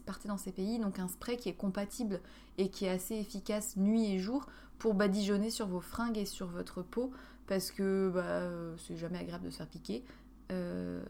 [0.06, 2.22] partez dans ces pays, donc un spray qui est compatible
[2.60, 4.46] et qui est assez efficace nuit et jour
[4.78, 7.12] pour badigeonner sur vos fringues et sur votre peau
[7.48, 10.04] parce que bah, c'est jamais agréable de se faire piquer.
[10.52, 11.04] Euh,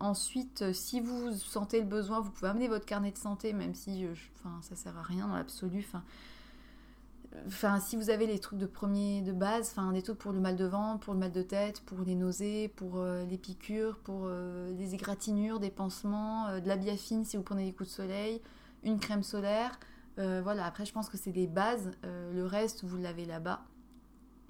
[0.00, 4.06] ensuite, si vous sentez le besoin, vous pouvez amener votre carnet de santé, même si
[4.38, 5.86] enfin, ça sert à rien dans l'absolu.
[7.46, 10.40] Enfin, si vous avez les trucs de premier de base, enfin des trucs pour le
[10.40, 13.98] mal de ventre, pour le mal de tête, pour les nausées, pour euh, les piqûres,
[13.98, 17.88] pour euh, les égratignures, des pansements, euh, de la biafine si vous prenez des coups
[17.90, 18.40] de soleil,
[18.84, 19.78] une crème solaire.
[20.16, 21.90] voilà, après je pense que c'est des bases.
[22.04, 23.60] le reste, vous l'avez là-bas.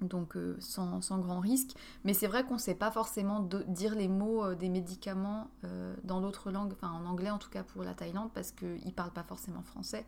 [0.01, 1.75] Donc sans, sans, grand risque.
[2.03, 5.49] Mais c'est vrai qu'on ne sait pas forcément dire les mots des médicaments
[6.03, 8.91] dans d'autres langues, enfin en anglais en tout cas pour la Thaïlande, parce qu'ils ne
[8.91, 10.05] parlent pas forcément français.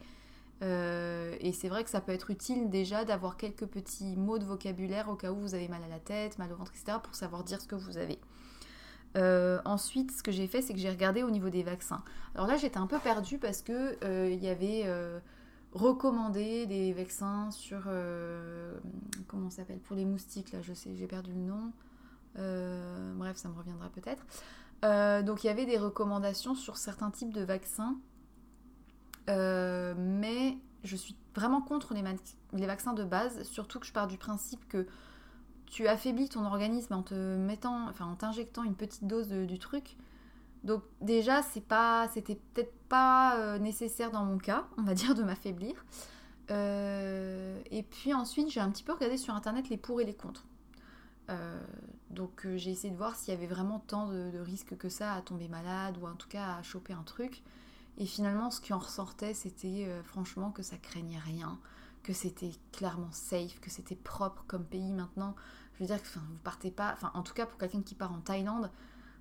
[0.61, 4.45] Euh, et c'est vrai que ça peut être utile déjà d'avoir quelques petits mots de
[4.45, 6.97] vocabulaire au cas où vous avez mal à la tête, mal au ventre, etc.
[7.01, 8.19] pour savoir dire ce que vous avez.
[9.17, 12.03] Euh, ensuite, ce que j'ai fait, c'est que j'ai regardé au niveau des vaccins.
[12.35, 14.85] Alors là, j'étais un peu perdue parce que euh, il y avait
[15.73, 17.87] recommandé des vaccins sur
[19.27, 20.51] comment s'appelle pour les moustiques.
[20.51, 21.71] Là, je sais, j'ai perdu le nom.
[23.17, 24.25] bref, ça me reviendra peut-être.
[24.85, 27.97] Euh, donc il y avait des recommandations sur certains types de vaccins,
[29.29, 32.03] euh, mais je suis vraiment contre les,
[32.53, 34.87] les, vaccins de base, surtout que je pars du principe que
[35.65, 39.97] tu affaiblis ton organisme en te mettant, enfin en t'injectant une petite dose du truc.
[40.63, 45.15] Donc déjà, c'est pas, c'était peut-être pas euh, nécessaire dans mon cas, on va dire,
[45.15, 45.85] de m'affaiblir.
[46.49, 50.45] et puis ensuite, j'ai un petit peu regardé sur internet les pour et les contre.
[51.29, 51.59] Euh,
[52.09, 55.13] donc euh, j'ai essayé de voir s'il y avait vraiment tant de, risques que ça
[55.13, 57.43] à tomber malade ou en tout cas à choper un truc.
[57.97, 61.59] Et finalement, ce qui en ressortait, c'était euh, franchement que ça craignait rien,
[62.01, 65.35] que c'était clairement safe, que c'était propre comme pays maintenant.
[65.73, 68.11] Je veux dire que vous partez pas, enfin en tout cas pour quelqu'un qui part
[68.11, 68.71] en Thaïlande,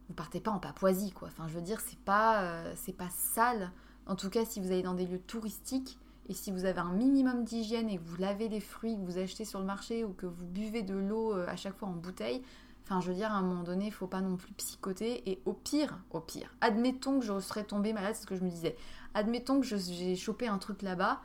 [0.09, 1.29] vous partez pas en Papouasie quoi.
[1.29, 3.71] Enfin je veux dire c'est pas c'est pas sale.
[4.07, 6.92] En tout cas si vous allez dans des lieux touristiques, et si vous avez un
[6.92, 10.12] minimum d'hygiène et que vous lavez des fruits que vous achetez sur le marché ou
[10.12, 12.42] que vous buvez de l'eau euh, à chaque fois en bouteille,
[12.85, 15.29] enfin je veux dire à un moment donné, il faut pas non plus psychoter.
[15.31, 18.44] Et au pire, au pire, admettons que je serais tombée malade, c'est ce que je
[18.44, 18.77] me disais.
[19.14, 21.23] Admettons que j'ai chopé un truc là-bas.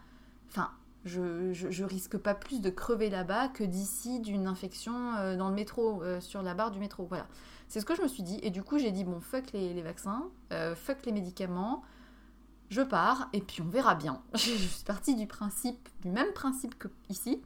[0.50, 0.72] Enfin,
[1.06, 6.02] je, risque pas plus de crever là-bas que d'ici d'une infection euh, dans le métro,
[6.04, 7.06] euh, sur la barre du métro.
[7.08, 7.28] Voilà.
[7.68, 8.39] C'est ce que je me suis dit.
[8.44, 10.30] Et du coup, j'ai dit bon, fuck les, vaccins,
[10.76, 11.84] fuck les médicaments
[12.70, 14.22] je pars et puis on verra bien.
[14.34, 17.42] je suis partie du principe, du même principe que ici.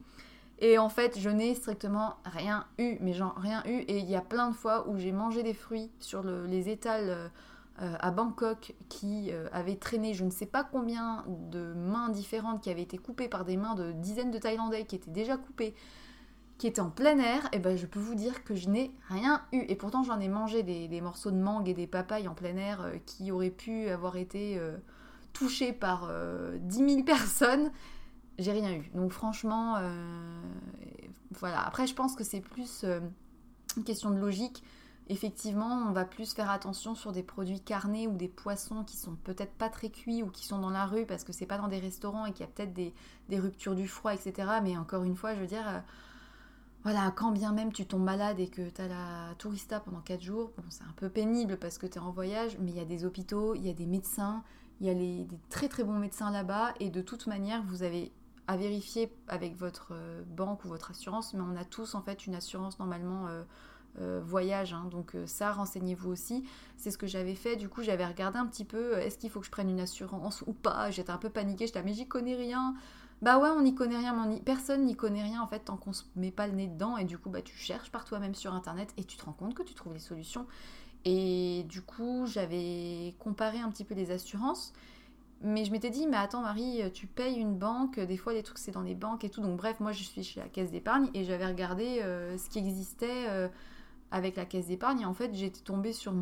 [0.60, 3.78] Et en fait, je n'ai strictement rien eu, mais genre rien eu.
[3.82, 7.30] Et il y a plein de fois où j'ai mangé des fruits sur les étals
[7.80, 12.08] euh, euh, à Bangkok qui euh, avaient traîné je ne sais pas combien de mains
[12.08, 15.36] différentes qui avaient été coupées par des mains de dizaines de Thaïlandais qui étaient déjà
[15.36, 15.74] coupées,
[16.58, 17.48] qui étaient en plein air.
[17.52, 19.60] Et ben je peux vous dire que je n'ai rien eu.
[19.68, 22.90] Et pourtant, j'en ai mangé des, morceaux de mangue et des papayes en plein air
[23.06, 24.60] qui auraient pu avoir été
[25.38, 27.70] touché par euh, 10 000 personnes,
[28.38, 28.90] j'ai rien eu.
[28.94, 30.42] Donc franchement, euh,
[31.32, 31.60] voilà.
[31.64, 33.00] Après, je pense que c'est plus euh,
[33.76, 34.62] une question de logique.
[35.10, 39.16] Effectivement, on va plus faire attention sur des produits carnés ou des poissons qui sont
[39.24, 41.68] peut-être pas très cuits ou qui sont dans la rue parce que c'est pas dans
[41.68, 42.92] des restaurants et qu'il y a peut-être des,
[43.38, 44.48] ruptures du froid, etc.
[44.62, 45.80] Mais encore une fois, je veux dire, euh,
[46.82, 50.20] voilà, quand bien même tu tombes malade et que tu as la tourista pendant 4
[50.20, 52.80] jours, bon, c'est un peu pénible parce que tu es en voyage, mais il y
[52.80, 54.44] a des hôpitaux, il y a des médecins,
[54.82, 58.12] il y a des très très bons médecins là-bas et de toute manière, vous avez
[58.46, 62.26] à vérifier avec votre euh, banque ou votre assurance, mais on a tous en fait
[62.26, 63.42] une assurance normalement euh,
[64.00, 64.86] euh, voyage, hein.
[64.90, 66.44] donc ça, renseignez-vous aussi.
[66.76, 69.40] C'est ce que j'avais fait, du coup j'avais regardé un petit peu, est-ce qu'il faut
[69.40, 70.90] que je prenne une assurance ou pas?
[70.90, 72.74] J'étais un peu paniquée, j'étais mais j'y connais rien.
[73.20, 75.92] Bah ouais, on n'y connaît rien, mais personne n'y connaît rien en fait tant qu'on
[75.92, 78.54] se met pas le nez dedans et du coup bah tu cherches par toi-même sur
[78.54, 80.46] internet et tu te rends compte que tu trouves des solutions.
[81.04, 84.72] Et du coup, j'avais comparé un petit peu les assurances.
[85.40, 88.58] Mais je m'étais dit, mais attends Marie, tu payes une banque, des fois les trucs
[88.58, 89.40] c'est dans les banques et tout.
[89.40, 92.58] Donc bref, moi je suis chez la caisse d'épargne et j'avais regardé euh, ce qui
[92.58, 93.48] existait euh,
[94.10, 95.00] avec la caisse d'épargne.
[95.00, 96.12] Et en fait, j'étais tombée sur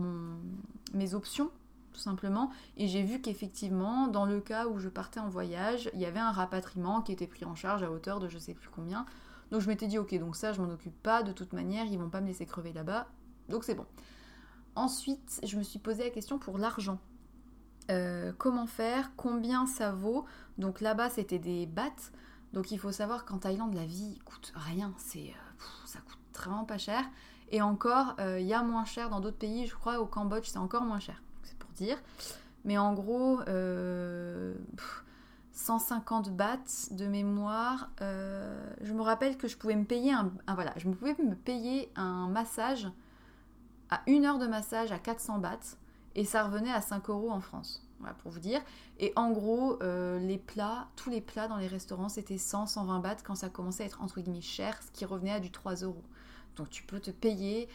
[0.95, 1.51] mes options,
[1.93, 2.51] tout simplement.
[2.77, 6.21] Et j'ai vu qu'effectivement, dans le cas où je partais en voyage, il y avait
[6.21, 9.07] un rapatriement qui était pris en charge à hauteur de je sais plus combien.
[9.51, 11.99] Donc je m'étais dit, ok, donc ça je m'en occupe pas, de toute manière, ils
[11.99, 13.07] vont pas me laisser crever là-bas.
[13.49, 13.87] Donc c'est bon.
[14.75, 16.99] Ensuite, je me suis posé la question pour l'argent.
[17.91, 19.13] Euh, comment faire?
[19.17, 20.25] Combien ça vaut?
[20.59, 22.11] Donc là-bas, c'était des bahts.
[22.53, 24.93] Donc il faut savoir qu'en Thaïlande, la vie coûte rien.
[24.99, 27.05] C'est, euh, ça coûte vraiment pas cher.
[27.51, 29.67] Et encore, euh, il y a moins cher dans d'autres pays.
[29.67, 31.23] Je crois au Cambodge, c'est encore moins cher.
[31.43, 31.99] C'est pour dire.
[32.65, 33.41] Mais en gros,
[35.53, 37.91] 150 bahts de mémoire.
[38.01, 42.89] je me rappelle que je pouvais me payer un, voilà, pouvais me payer un massage
[43.91, 45.77] à une heure de massage à 400 bahts
[46.15, 47.87] et ça revenait à 5 euros en France.
[48.01, 48.61] Voilà pour vous dire.
[48.99, 53.01] Et en gros, euh, les plats, tous les plats dans les restaurants, c'était 100, 120
[53.01, 55.77] bahts quand ça commençait à être entre guillemets cher, ce qui revenait à du 3
[55.77, 56.05] euros.
[56.57, 57.69] Donc tu peux te payer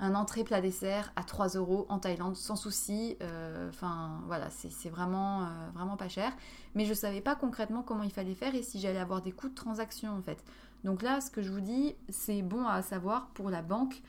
[0.00, 3.16] un entrée plat dessert à 3 euros en Thaïlande sans souci.
[3.20, 6.32] Euh, enfin voilà, c'est vraiment, euh, vraiment pas cher.
[6.74, 9.50] Mais je savais pas concrètement comment il fallait faire et si j'allais avoir des coûts
[9.50, 10.42] de transaction en fait.
[10.84, 14.00] Donc là, ce que je vous dis, c'est bon à savoir pour la banque.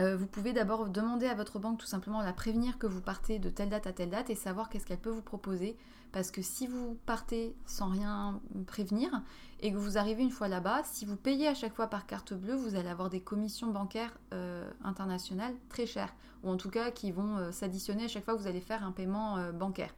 [0.00, 3.38] Euh, vous pouvez d'abord demander à votre banque tout simplement la prévenir que vous partez
[3.38, 5.76] de telle date à telle date et savoir qu'est-ce qu'elle peut vous proposer.
[6.12, 9.22] Parce que si vous partez sans rien prévenir
[9.60, 12.34] et que vous arrivez une fois là-bas, si vous payez à chaque fois par carte
[12.34, 16.14] bleue, vous allez avoir des commissions bancaires euh, internationales très chères.
[16.42, 18.84] Ou en tout cas qui vont euh, s'additionner à chaque fois que vous allez faire
[18.84, 19.94] un paiement bancaire.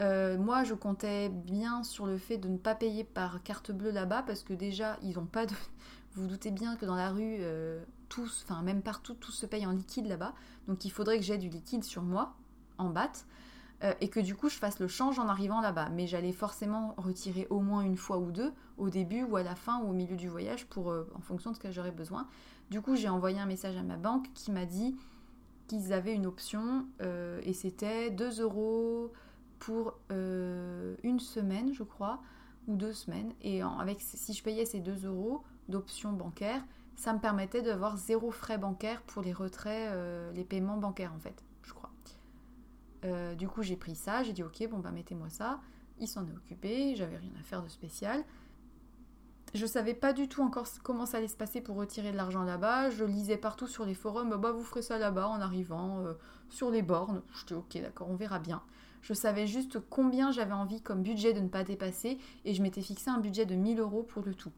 [0.00, 4.22] moi, je comptais bien sur le fait de ne pas payer par carte bleue là-bas
[4.22, 5.54] parce que déjà, ils n'ont pas de.
[6.14, 7.40] Vous, doutez bien que dans la rue,
[8.12, 10.34] tous, enfin même partout, tout se paye en liquide là-bas.
[10.68, 12.34] Donc il faudrait que j'ai du liquide sur moi,
[12.76, 13.26] en batte,
[13.82, 15.88] euh, et que du coup je fasse le change en arrivant là-bas.
[15.90, 19.54] Mais j'allais forcément retirer au moins une fois ou deux, au début ou à la
[19.54, 22.28] fin ou au milieu du voyage, euh, en fonction de ce que j'aurais besoin.
[22.70, 24.94] Du coup j'ai envoyé un message à ma banque qui m'a dit
[25.68, 29.10] qu'ils avaient une option et c'était 2 euros
[29.58, 32.20] pour une semaine, je crois,
[32.66, 33.32] ou deux semaines.
[33.40, 35.42] Et avec, si je payais ces 2 euros
[35.72, 36.62] d'option bancaire,
[36.94, 39.92] ça me permettait d'avoir zéro frais bancaire pour les retraits,
[40.34, 41.90] les paiements bancaires en fait, je crois.
[43.34, 45.60] du coup, j'ai pris ça, j'ai dit ok, bon bah mettez-moi ça.
[45.98, 48.24] Il s'en est occupé, j'avais rien à faire de spécial.
[49.54, 52.42] Je savais pas du tout encore comment ça allait se passer pour retirer de l'argent
[52.42, 52.88] là-bas.
[52.88, 56.14] Je lisais partout sur les forums, bah vous ferez ça là-bas en arrivant euh,
[56.48, 57.22] sur les bornes.
[57.38, 58.62] J'étais ok, d'accord, on verra bien.
[59.02, 62.80] Je savais juste combien j'avais envie comme budget de ne pas dépasser et je m'étais
[62.80, 64.52] fixé un budget de 1000 euros pour le tout.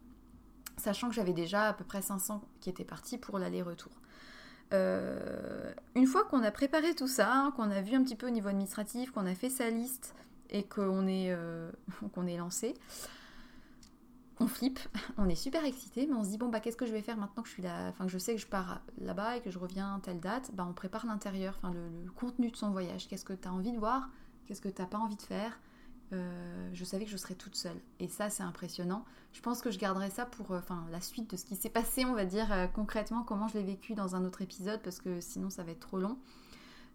[0.77, 3.93] Sachant que j'avais déjà à peu près 500 qui étaient partis pour l'aller-retour.
[4.73, 8.27] Euh, une fois qu'on a préparé tout ça, hein, qu'on a vu un petit peu
[8.27, 10.15] au niveau administratif, qu'on a fait sa liste
[10.51, 11.71] et qu'on est, euh,
[12.39, 12.75] lancé,
[14.41, 14.81] on flippe,
[15.19, 17.17] on est super excité, mais on se dit bon bah qu'est-ce que je vais faire
[17.17, 19.51] maintenant que je suis là, enfin que je sais que je pars là-bas et que
[19.51, 23.25] je reviens telle date, bah on prépare l'intérieur, enfin le, contenu de son voyage, qu'est-ce
[23.25, 24.09] que tu as envie de voir,
[24.47, 25.61] qu'est-ce que t'as pas envie de faire?
[26.15, 29.05] Euh, je savais que je serais toute seule et ça c'est impressionnant.
[29.33, 32.05] Je pense que je garderai ça pour euh, la suite de ce qui s'est passé,
[32.05, 35.21] on va dire euh, concrètement comment je l'ai vécu dans un autre épisode parce que
[35.21, 36.17] sinon ça va être trop long.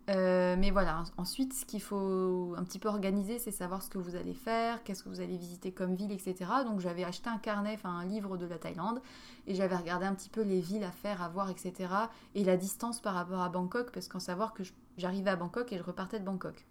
[0.08, 4.16] Mais voilà, ensuite, ce qu'il faut un petit peu organiser, c'est savoir ce que vous
[4.16, 6.34] allez faire, qu'est-ce que vous allez visiter comme ville, etc.
[6.66, 9.04] Donc j'avais acheté un carnet, enfin un livre de la Thaïlande,
[9.46, 11.94] et j'avais regardé un petit peu les villes à faire, à voir, etc.
[12.34, 14.64] Et la distance par rapport à Bangkok, parce qu'en savoir que
[14.98, 16.66] j'arrivais à Bangkok et je repartais de Bangkok.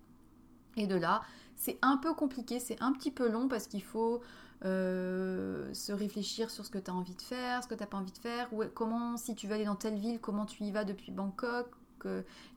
[0.77, 1.23] Et de là,
[1.59, 4.23] c'est un peu compliqué, c'est un petit peu long parce qu'il faut
[4.65, 7.87] euh, se réfléchir sur ce que tu as envie de faire, ce que tu n'as
[7.87, 10.71] pas envie de faire, comment, si tu veux aller dans telle ville, comment tu y
[10.71, 11.69] vas depuis Bangkok,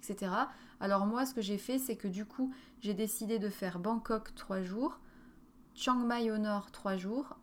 [0.03, 0.31] etc.
[0.79, 4.33] Alors moi, ce que j'ai fait, c'est que du coup, j'ai décidé de faire Bangkok
[4.35, 4.99] 3 jours,
[5.73, 7.37] Chiang Mai au nord 3 jours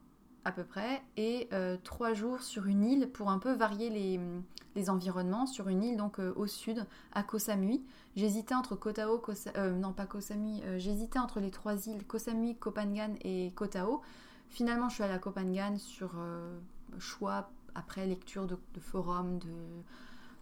[0.49, 4.19] à peu près, et euh, 3 jours sur une île pour un peu varier les,
[4.89, 7.83] environnements, sur une île donc euh, au sud, à Koh Samui.
[8.17, 9.19] J'hésitais entre euh,
[9.57, 9.83] euh,
[11.19, 14.01] entre les trois îles, Koh Samui, Koh Phangan et Koh Tao.
[14.49, 15.33] Finalement, je suis allée à Koh
[15.77, 16.13] sur
[16.99, 19.53] choix après lecture de, de forums, de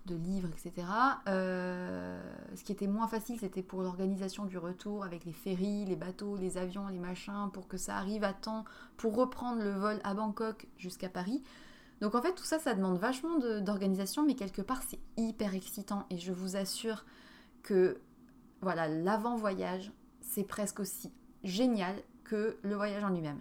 [0.07, 0.87] de livres, etc.
[1.29, 2.21] Euh,
[2.55, 6.37] ce qui était moins facile, c'était pour l'organisation du retour avec les ferries, les bateaux,
[6.37, 8.65] les avions, les machins, pour que ça arrive à temps
[8.97, 11.43] pour reprendre le vol à Bangkok jusqu'à Paris.
[12.01, 16.07] Donc en fait, tout ça, ça demande vachement d'organisation, mais quelque part, c'est hyper excitant.
[16.11, 17.05] Et je vous assure
[17.63, 18.01] que
[18.61, 21.13] voilà, l'avant-voyage, c'est presque aussi
[21.45, 23.41] génial que le voyage en lui-même.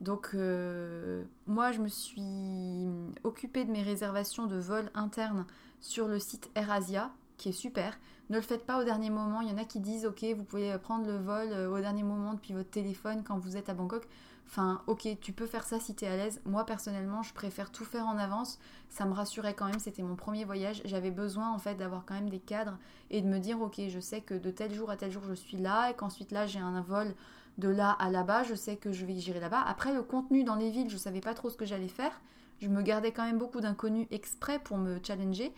[0.00, 2.88] Donc euh, moi, je me suis
[3.22, 5.46] occupée de mes réservations de vol interne
[5.82, 7.98] sur le site AirAsia, qui est super.
[8.30, 9.42] Ne le faites pas au dernier moment.
[9.42, 12.02] Il y en a qui disent, ok, vous pouvez prendre le vol euh, au dernier
[12.02, 14.08] moment depuis votre téléphone quand vous êtes à Bangkok.
[14.46, 16.40] Enfin, ok, tu peux faire ça si tu es à l'aise.
[16.44, 18.58] Moi, personnellement, je préfère tout faire en avance.
[18.90, 20.82] Ça me rassurait quand même, c'était mon premier voyage.
[20.84, 22.78] J'avais besoin, en fait, d'avoir quand même des cadres
[23.10, 25.34] et de me dire, ok, je sais que de tel jour à tel jour, je
[25.34, 27.14] suis là et qu'ensuite là, j'ai un vol
[27.58, 28.44] de là à là-bas.
[28.44, 29.62] Je sais que je vais gérer là-bas.
[29.66, 32.20] Après, le contenu dans les villes, je savais pas trop ce que j'allais faire.
[32.62, 35.52] Je me gardais quand même beaucoup d'inconnus exprès pour me challenger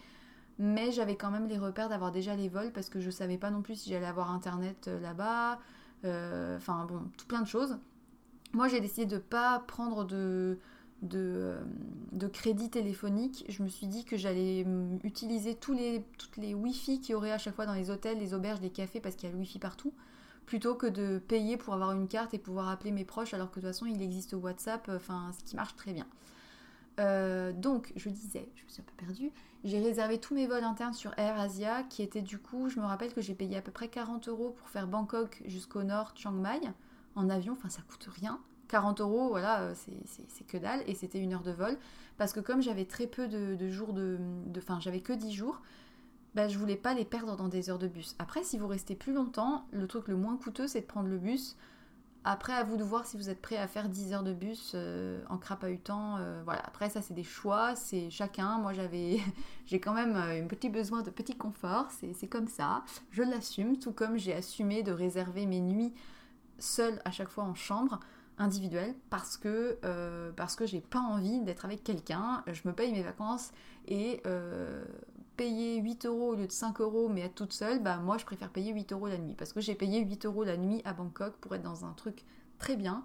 [0.58, 3.50] mais j'avais quand même les repères d'avoir déjà les vols parce que je savais pas
[3.50, 5.58] non plus si j'allais avoir internet euh, là-bas,
[6.04, 7.78] euh, enfin bon, tout plein de choses.
[8.52, 10.58] Moi j'ai décidé de pas prendre de,
[11.02, 11.60] de, euh,
[12.12, 13.44] de, crédit téléphonique.
[13.48, 14.64] Je me suis dit que j'allais
[15.02, 18.18] utiliser tous les, toutes les Wi-Fi qu'il y aurait à chaque fois dans les hôtels,
[18.18, 19.92] les auberges, les cafés parce qu'il y a le Wi-Fi partout
[20.46, 23.60] plutôt que de payer pour avoir une carte et pouvoir appeler mes proches alors que
[23.60, 26.06] de toute façon il existe WhatsApp, enfin ce qui marche très bien.
[26.98, 29.32] Donc je disais, je me suis un peu perdue,
[29.64, 32.84] j'ai réservé tous mes vols internes sur Air Asia, qui était du coup, je me
[32.84, 36.32] rappelle que j'ai payé à peu près 40 euros pour faire Bangkok jusqu'au nord, Chiang
[36.32, 36.60] Mai,
[37.14, 38.40] en avion, enfin ça coûte rien.
[38.68, 39.74] 40 euros, voilà, euh,
[40.28, 41.76] c'est que dalle, et c'était une heure de vol,
[42.18, 44.18] parce que comme j'avais très peu de, jours de...
[44.58, 45.60] Enfin, j'avais que 10 jours,
[46.34, 48.16] bah, je voulais pas les perdre dans des heures de bus.
[48.18, 51.18] Après, si vous restez plus longtemps, le truc le moins coûteux, c'est de prendre le
[51.18, 51.56] bus.
[52.26, 54.72] Après, à vous de voir si vous êtes prêt à faire 10 heures de bus
[54.74, 56.16] euh, en crapahutant.
[56.16, 56.62] Euh, voilà.
[56.64, 58.56] Après, ça, c'est des choix, c'est chacun.
[58.56, 59.18] Moi, j'avais,
[59.66, 61.88] j'ai quand même euh, un petit besoin de petit confort.
[61.90, 62.82] C'est comme ça.
[63.10, 65.92] Je l'assume, tout comme j'ai assumé de réserver mes nuits
[66.58, 68.00] seule à chaque fois en chambre
[68.38, 69.78] individuelle parce que
[70.36, 72.42] parce que j'ai pas envie d'être avec quelqu'un.
[72.46, 73.50] Je me paye mes vacances
[73.86, 74.22] et
[75.36, 78.24] payer 8 euros au lieu de 5 euros mais être toute seule, bah moi je
[78.24, 80.92] préfère payer 8 euros la nuit parce que j'ai payé 8 euros la nuit à
[80.92, 82.24] Bangkok pour être dans un truc
[82.58, 83.04] très bien.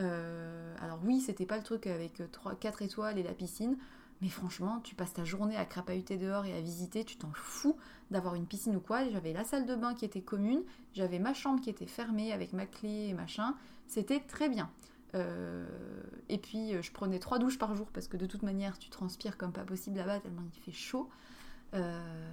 [0.00, 3.76] Euh, alors oui, c'était pas le truc avec 3, 4 étoiles et la piscine,
[4.22, 7.76] mais franchement, tu passes ta journée à crapahuter dehors et à visiter, tu t'en fous
[8.10, 9.08] d'avoir une piscine ou quoi.
[9.08, 10.62] J'avais la salle de bain qui était commune,
[10.94, 13.54] j'avais ma chambre qui était fermée avec ma clé et machin,
[13.86, 14.70] c'était très bien.
[15.14, 15.66] Euh,
[16.28, 19.38] et puis je prenais trois douches par jour parce que de toute manière tu transpires
[19.38, 21.08] comme pas possible là-bas tellement il fait chaud.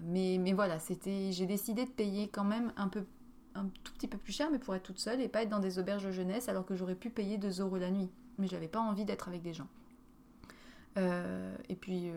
[0.04, 3.06] Mais, mais voilà, c'était, j'ai décidé de payer quand même un peu
[3.54, 5.60] un tout petit peu plus cher, mais pour être toute seule et pas être dans
[5.60, 8.10] des auberges de jeunesse alors que j'aurais pu payer 2 euros la nuit.
[8.38, 9.68] Mais j'avais pas envie d'être avec des gens.
[10.98, 12.12] et puis,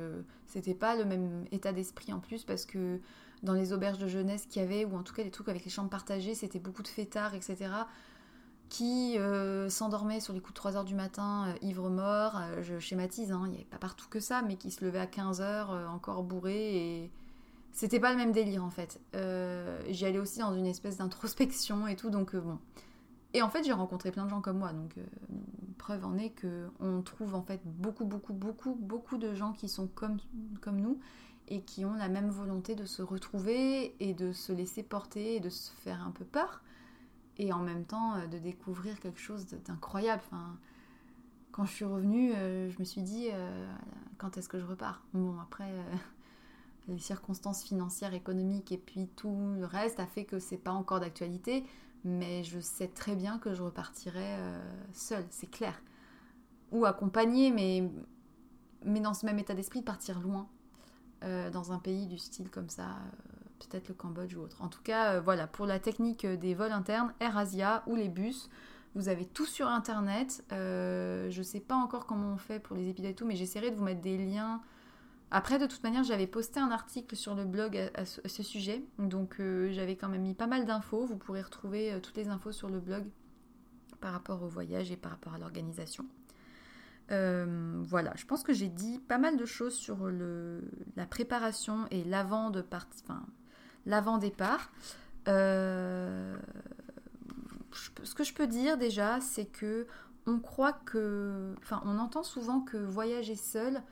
[0.47, 3.01] c'était pas le même état d'esprit en plus parce que
[3.43, 5.65] dans les auberges de jeunesse qu'il y avait, ou en tout cas les trucs avec
[5.65, 7.85] les chambres partagées, c'était beaucoup de fêtards, etc
[8.75, 12.61] qui euh, s'endormait sur les coups de 3 heures du matin, euh, ivre mort, euh,
[12.61, 15.07] je schématise, hein, il n'y avait pas partout que ça, mais qui se levait à
[15.07, 17.11] 15 heures, encore bourré, et
[17.71, 19.01] c'était pas le même délire en fait.
[19.91, 22.59] J'y allais aussi dans une espèce d'introspection et tout, donc bon.
[23.33, 24.97] Et en fait, j'ai rencontré plein de gens comme moi, donc
[25.79, 29.69] preuve en est que on trouve en fait beaucoup, beaucoup, beaucoup, beaucoup de gens qui
[29.69, 30.17] sont comme,
[30.61, 30.99] comme nous
[31.47, 35.41] et qui ont la même volonté de se retrouver et de se laisser porter et
[35.41, 36.61] de se faire un peu peur
[37.39, 40.23] et en même temps euh, de découvrir quelque chose d'incroyable.
[41.53, 43.73] Quand je suis revenue, euh, je me suis dit euh,
[44.19, 45.03] quand est-ce que je repars?
[45.13, 45.71] Bon, après,
[46.89, 51.01] les circonstances financières, économiques et puis tout le reste a fait que c'est pas encore
[51.01, 51.65] d'actualité,
[52.05, 54.37] mais je sais très bien que je repartirai
[54.93, 55.81] seule, c'est clair.
[56.73, 57.89] Ou accompagnée, mais,
[58.85, 60.49] mais dans ce même état d'esprit de partir loin,
[61.23, 62.99] dans un pays du style comme ça
[63.67, 64.63] peut-être le Cambodge ou autre.
[64.63, 68.09] En tout cas, euh, voilà, pour la technique euh, des vols internes, AirAsia ou les
[68.09, 68.51] bus,
[68.95, 70.45] vous avez tout sur internet.
[70.53, 73.71] Euh, je sais pas encore comment on fait pour les épisodes et tout, mais j'essaierai
[73.71, 74.63] de vous mettre des liens.
[75.31, 79.41] Après, de toute manière, j'avais posté un article sur le blog à, ce, sujet, donc
[79.71, 81.07] j'avais quand même mis pas mal d'infos.
[81.07, 83.05] Vous pourrez retrouver toutes les infos sur le blog
[84.01, 86.07] par rapport au voyage et par rapport à l'organisation.
[87.09, 90.63] voilà, je pense que j'ai dit pas mal de choses sur le,
[90.95, 93.27] la préparation et l'avant de enfin,
[93.87, 94.71] l'avant-départ.
[95.29, 96.37] Euh,
[98.03, 99.87] ce que je peux dire déjà, c'est que
[100.27, 103.83] on croit que, enfin, on entend souvent que voyager seul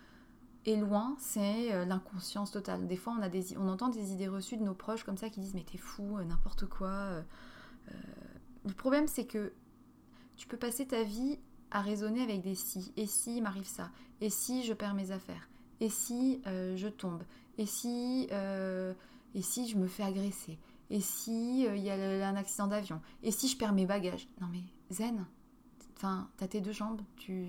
[0.64, 2.86] et loin, c'est euh, l'inconscience totale.
[2.86, 5.28] Des fois, on, a des, on entend des idées reçues de nos proches comme ça
[5.28, 7.22] qui disent mais t'es fou, euh, n'importe quoi.
[8.64, 9.52] le problème, c'est que
[10.36, 11.38] tu peux passer ta vie
[11.70, 12.92] à raisonner avec des si.
[12.96, 13.90] Et si m'arrive ça?
[14.20, 15.48] Et si je perds mes affaires?
[15.80, 17.22] Et si je tombe?
[17.58, 18.28] Et si
[19.34, 20.58] et si je me fais agresser?
[20.90, 23.00] Et si euh, il y a un accident d'avion?
[23.22, 24.28] Et si je perds mes bagages?
[24.40, 25.24] Non mais zen.
[25.96, 27.46] Enfin, t'as tes deux jambes, tu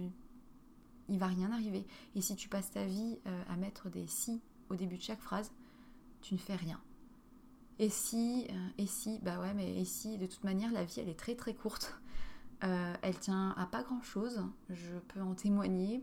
[1.10, 1.86] il va rien arriver.
[2.16, 5.20] Et si tu passes ta vie euh, à mettre des si au début de chaque
[5.20, 5.52] phrase,
[6.22, 6.80] tu ne fais rien.
[7.80, 11.02] Et si, euh, et si, bah ouais, mais et si, de toute manière, la vie,
[11.02, 12.00] elle est très très courte.
[12.62, 16.02] elle tient à pas grand chose, je peux en témoigner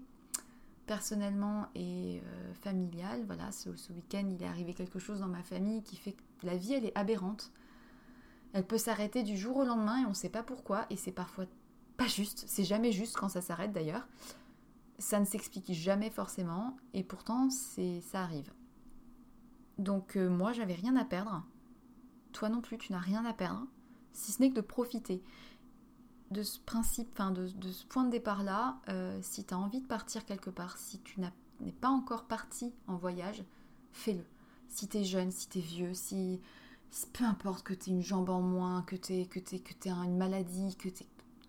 [0.91, 3.23] personnellement et euh, familial.
[3.25, 6.57] Voilà, ce, week-end, il est arrivé quelque chose dans ma famille qui fait que la
[6.57, 7.53] vie, elle est aberrante.
[8.55, 10.87] Elle peut s'arrêter du jour au lendemain et on ne sait pas pourquoi.
[10.91, 11.45] Et c'est parfois
[11.97, 12.43] pas juste.
[12.49, 14.09] C'est jamais juste quand ça s'arrête d'ailleurs.
[14.99, 16.77] Ça ne s'explique jamais forcément.
[16.93, 18.53] Et pourtant, c'est ça arrive.
[19.79, 21.47] Donc euh, moi, j'avais rien à perdre.
[22.33, 23.65] Toi non plus, tu n'as rien à perdre.
[24.13, 25.23] Si ce n'est que de profiter
[26.31, 30.77] de ce de, point de départ-là, euh, si tu as envie de partir quelque part,
[30.79, 33.45] si tu n'es pas encore parti en voyage,
[33.93, 34.25] fais-le.
[34.69, 36.41] Si tu es jeune, si tu es vieux, si,
[37.13, 40.77] peu importe que tu aies une jambe en moins, que tu que que une maladie,
[40.77, 40.89] que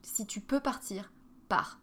[0.01, 1.11] si tu peux partir,
[1.47, 1.79] pars.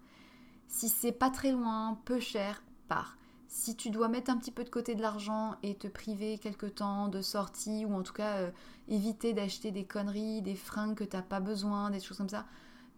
[0.67, 3.17] Si c'est pas très loin, peu cher, pars.
[3.47, 6.67] Si tu dois mettre un petit peu de côté de l'argent et te priver quelque
[6.67, 8.51] temps de sortie, ou en tout cas euh,
[8.89, 12.45] éviter d'acheter des conneries, des fringues que tu n'as pas besoin, des choses comme ça,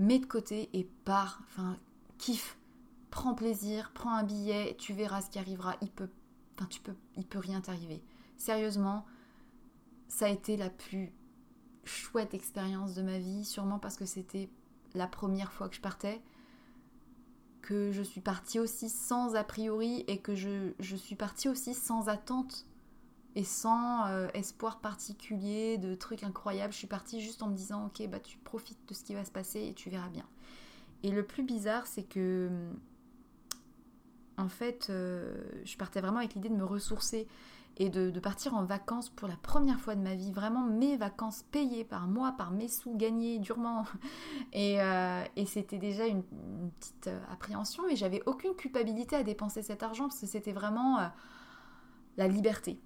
[0.01, 1.41] mets de côté et pars.
[1.45, 1.79] Enfin,
[2.19, 2.59] kiffe,
[3.11, 5.77] prends plaisir, prends un billet, tu verras ce qui arrivera.
[5.83, 6.09] Il peut,
[6.59, 6.69] enfin,
[7.29, 8.03] peut rien t'arriver.
[8.37, 9.07] Sérieusement,
[10.09, 11.13] ça a été la plus
[11.85, 14.51] chouette expérience de ma vie, sûrement parce que c'était
[14.95, 16.21] la première fois que je partais,
[17.63, 21.75] que je suis partie aussi sans a priori et que je, je suis partie aussi
[21.75, 22.67] sans attente
[23.37, 26.73] et sans euh, espoir particulier de trucs incroyables.
[26.73, 29.25] Je suis partie juste en me disant ok bah tu profites de ce qui va
[29.25, 30.27] se passer et tu verras bien.
[31.03, 32.51] Et le plus bizarre c'est que
[34.37, 37.29] en fait euh, je partais vraiment avec l'idée de me ressourcer
[37.77, 41.45] et de, partir en vacances pour la première fois de ma vie, vraiment mes vacances
[41.51, 43.85] payées par moi, par mes sous gagnés durement.
[44.53, 46.23] Et, euh, et c'était déjà une,
[46.79, 50.99] petite appréhension et j'avais aucune culpabilité à dépenser cet argent parce que c'était vraiment
[52.17, 52.81] la liberté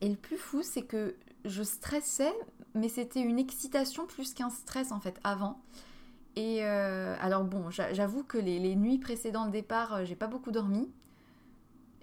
[0.00, 2.34] et le plus fou, c'est que je stressais,
[2.74, 5.60] mais c'était une excitation plus qu'un stress en fait avant.
[6.36, 10.50] Et euh, alors bon, j'avoue que les, nuits précédant le départ, euh, j'ai pas beaucoup
[10.50, 10.90] dormi.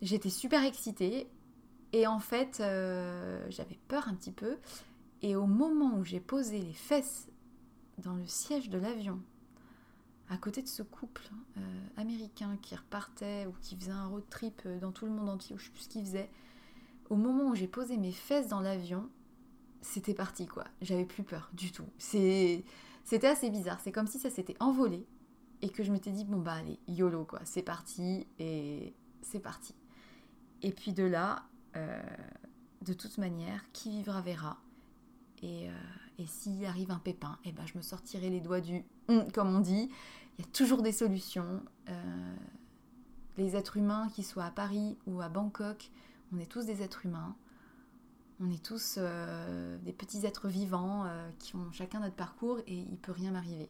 [0.01, 1.27] J'étais super excitée.
[1.93, 4.57] Et en fait, euh, j'avais peur un petit peu.
[5.21, 7.29] Et au moment où j'ai posé les fesses
[7.99, 9.21] dans le siège de l'avion,
[10.29, 11.29] à côté de ce couple
[11.95, 15.59] américain qui repartait ou qui faisait un road trip dans tout le monde entier, ou
[15.59, 16.29] je sais plus ce qu'il faisait,
[17.09, 19.09] au moment où j'ai posé mes fesses dans l'avion,
[19.81, 20.65] c'était parti quoi.
[20.81, 21.85] J'avais plus peur du tout.
[21.97, 23.79] C'était assez bizarre.
[23.81, 25.05] C'est comme si ça s'était envolé
[25.61, 29.75] et que je m'étais dit bon bah allez, YOLO quoi, c'est parti et c'est parti.
[30.61, 31.43] Et puis de là,
[31.75, 32.01] euh,
[32.81, 34.57] de toute manière, qui vivra verra.
[35.41, 35.73] Et, euh,
[36.19, 39.53] et s'il arrive un pépin, eh ben, je me sortirai les doigts du hum, comme
[39.53, 39.89] on dit.
[40.37, 41.61] Il y a toujours des solutions.
[41.89, 42.35] Euh,
[43.37, 45.91] les êtres humains, qu'ils soient à Paris ou à Bangkok,
[46.33, 47.35] on est tous des êtres humains.
[48.39, 51.05] On est tous des petits êtres vivants
[51.39, 53.69] qui ont chacun notre parcours et il peut rien m'arriver.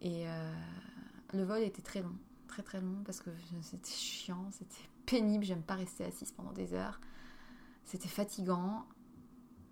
[0.00, 0.26] Et
[1.34, 2.16] le vol était très long,
[2.48, 6.72] très très long parce que c'était chiant, c'était pénible, j'aime pas rester assise pendant des
[6.72, 6.98] heures.
[7.84, 8.84] C'était fatigant,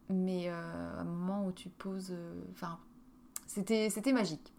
[0.09, 2.13] mais euh, à un moment où tu poses.
[2.13, 2.79] Euh, enfin,
[3.47, 4.53] c'était magique.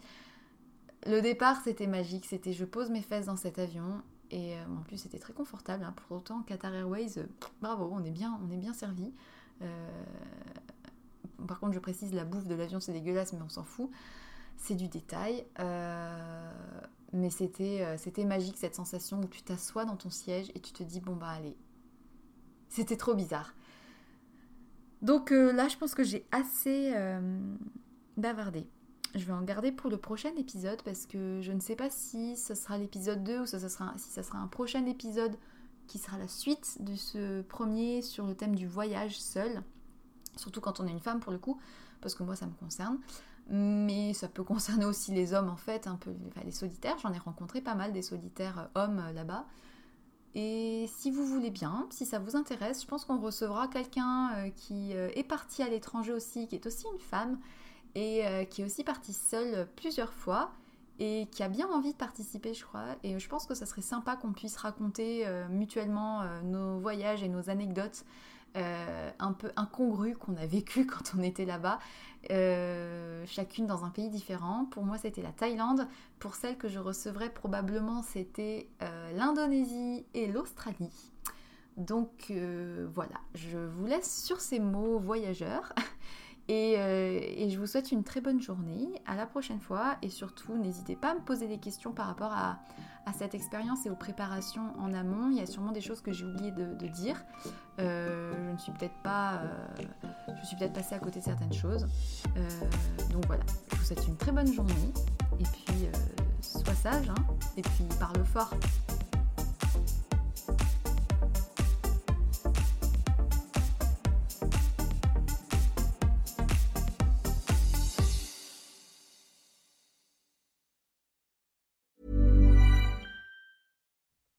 [1.06, 2.26] Le départ, c'était magique.
[2.26, 4.04] C'était je pose mes fesses dans cet avion.
[4.32, 5.84] Et euh, en plus, c'était très confortable.
[5.84, 5.93] Hein.
[5.95, 7.25] Pour autant, Qatar Airways,
[7.61, 9.13] bravo, on est bien, on est bien servi.
[11.47, 13.89] par contre, je précise, la bouffe de l'avion, c'est dégueulasse, mais on s'en fout.
[14.57, 15.45] C'est du détail.
[17.13, 20.84] mais c'était, c'était magique cette sensation où tu t'assois dans ton siège et tu te
[20.84, 21.55] dis bon bah allez,
[22.69, 23.53] c'était trop bizarre.
[25.01, 27.39] Donc euh, là, je pense que j'ai assez euh,
[28.17, 28.67] bavardé.
[29.16, 32.36] Je vais en garder pour le prochain épisode parce que je ne sais pas si
[32.36, 35.38] ce sera l'épisode 2 ou si ça sera un prochain épisode
[35.88, 39.64] qui sera la suite de ce premier sur le thème du voyage seul.
[40.36, 41.60] Surtout quand on est une femme pour le coup,
[42.01, 42.99] parce que moi ça me concerne.
[43.49, 46.12] Mais ça peut concerner aussi les hommes en fait, un peu
[46.43, 46.97] les solitaires.
[47.01, 49.45] J'en ai rencontré pas mal des solitaires euh, hommes là-bas.
[50.36, 54.49] Et si vous voulez bien, si ça vous intéresse, je pense qu'on recevra quelqu'un euh,
[54.51, 57.39] qui euh, est parti à l'étranger aussi, qui est aussi une femme
[57.98, 60.54] et euh, qui est aussi partie seule plusieurs fois
[61.00, 62.95] et qui a bien envie de participer, je crois.
[63.04, 67.52] Et je pense que ça serait sympa qu'on puisse raconter mutuellement nos voyages et nos
[67.52, 68.04] anecdotes
[68.58, 71.80] euh, un peu incongru qu'on a vécu quand on était là-bas,
[72.32, 74.66] euh, chacune dans un pays différent.
[74.66, 75.88] Pour moi, c'était la Thaïlande.
[76.18, 81.12] Pour celle que je recevrais, probablement, c'était euh, l'Indonésie et l'Australie.
[81.76, 82.34] Donc
[82.95, 85.74] voilà, je vous laisse sur ces mots voyageurs.
[86.50, 88.89] Euh, et, je vous souhaite une très bonne journée.
[89.06, 89.98] À la prochaine fois.
[90.02, 92.60] Et surtout, n'hésitez pas à me poser des questions par rapport à,
[93.18, 95.30] cette expérience et aux préparations en amont.
[95.32, 97.24] Il y a sûrement des choses que j'ai oublié de, dire.
[97.80, 99.36] Euh, je ne suis peut-être pas.
[99.36, 99.84] Euh,
[100.41, 101.88] je suis peut-être passée à côté de certaines choses.
[103.12, 103.43] donc voilà.
[103.72, 104.93] Je vous souhaite une très bonne journée.
[105.39, 105.88] Et puis,
[106.41, 107.10] sois sage.
[107.10, 107.24] Hein,
[107.56, 108.54] et puis, parle fort.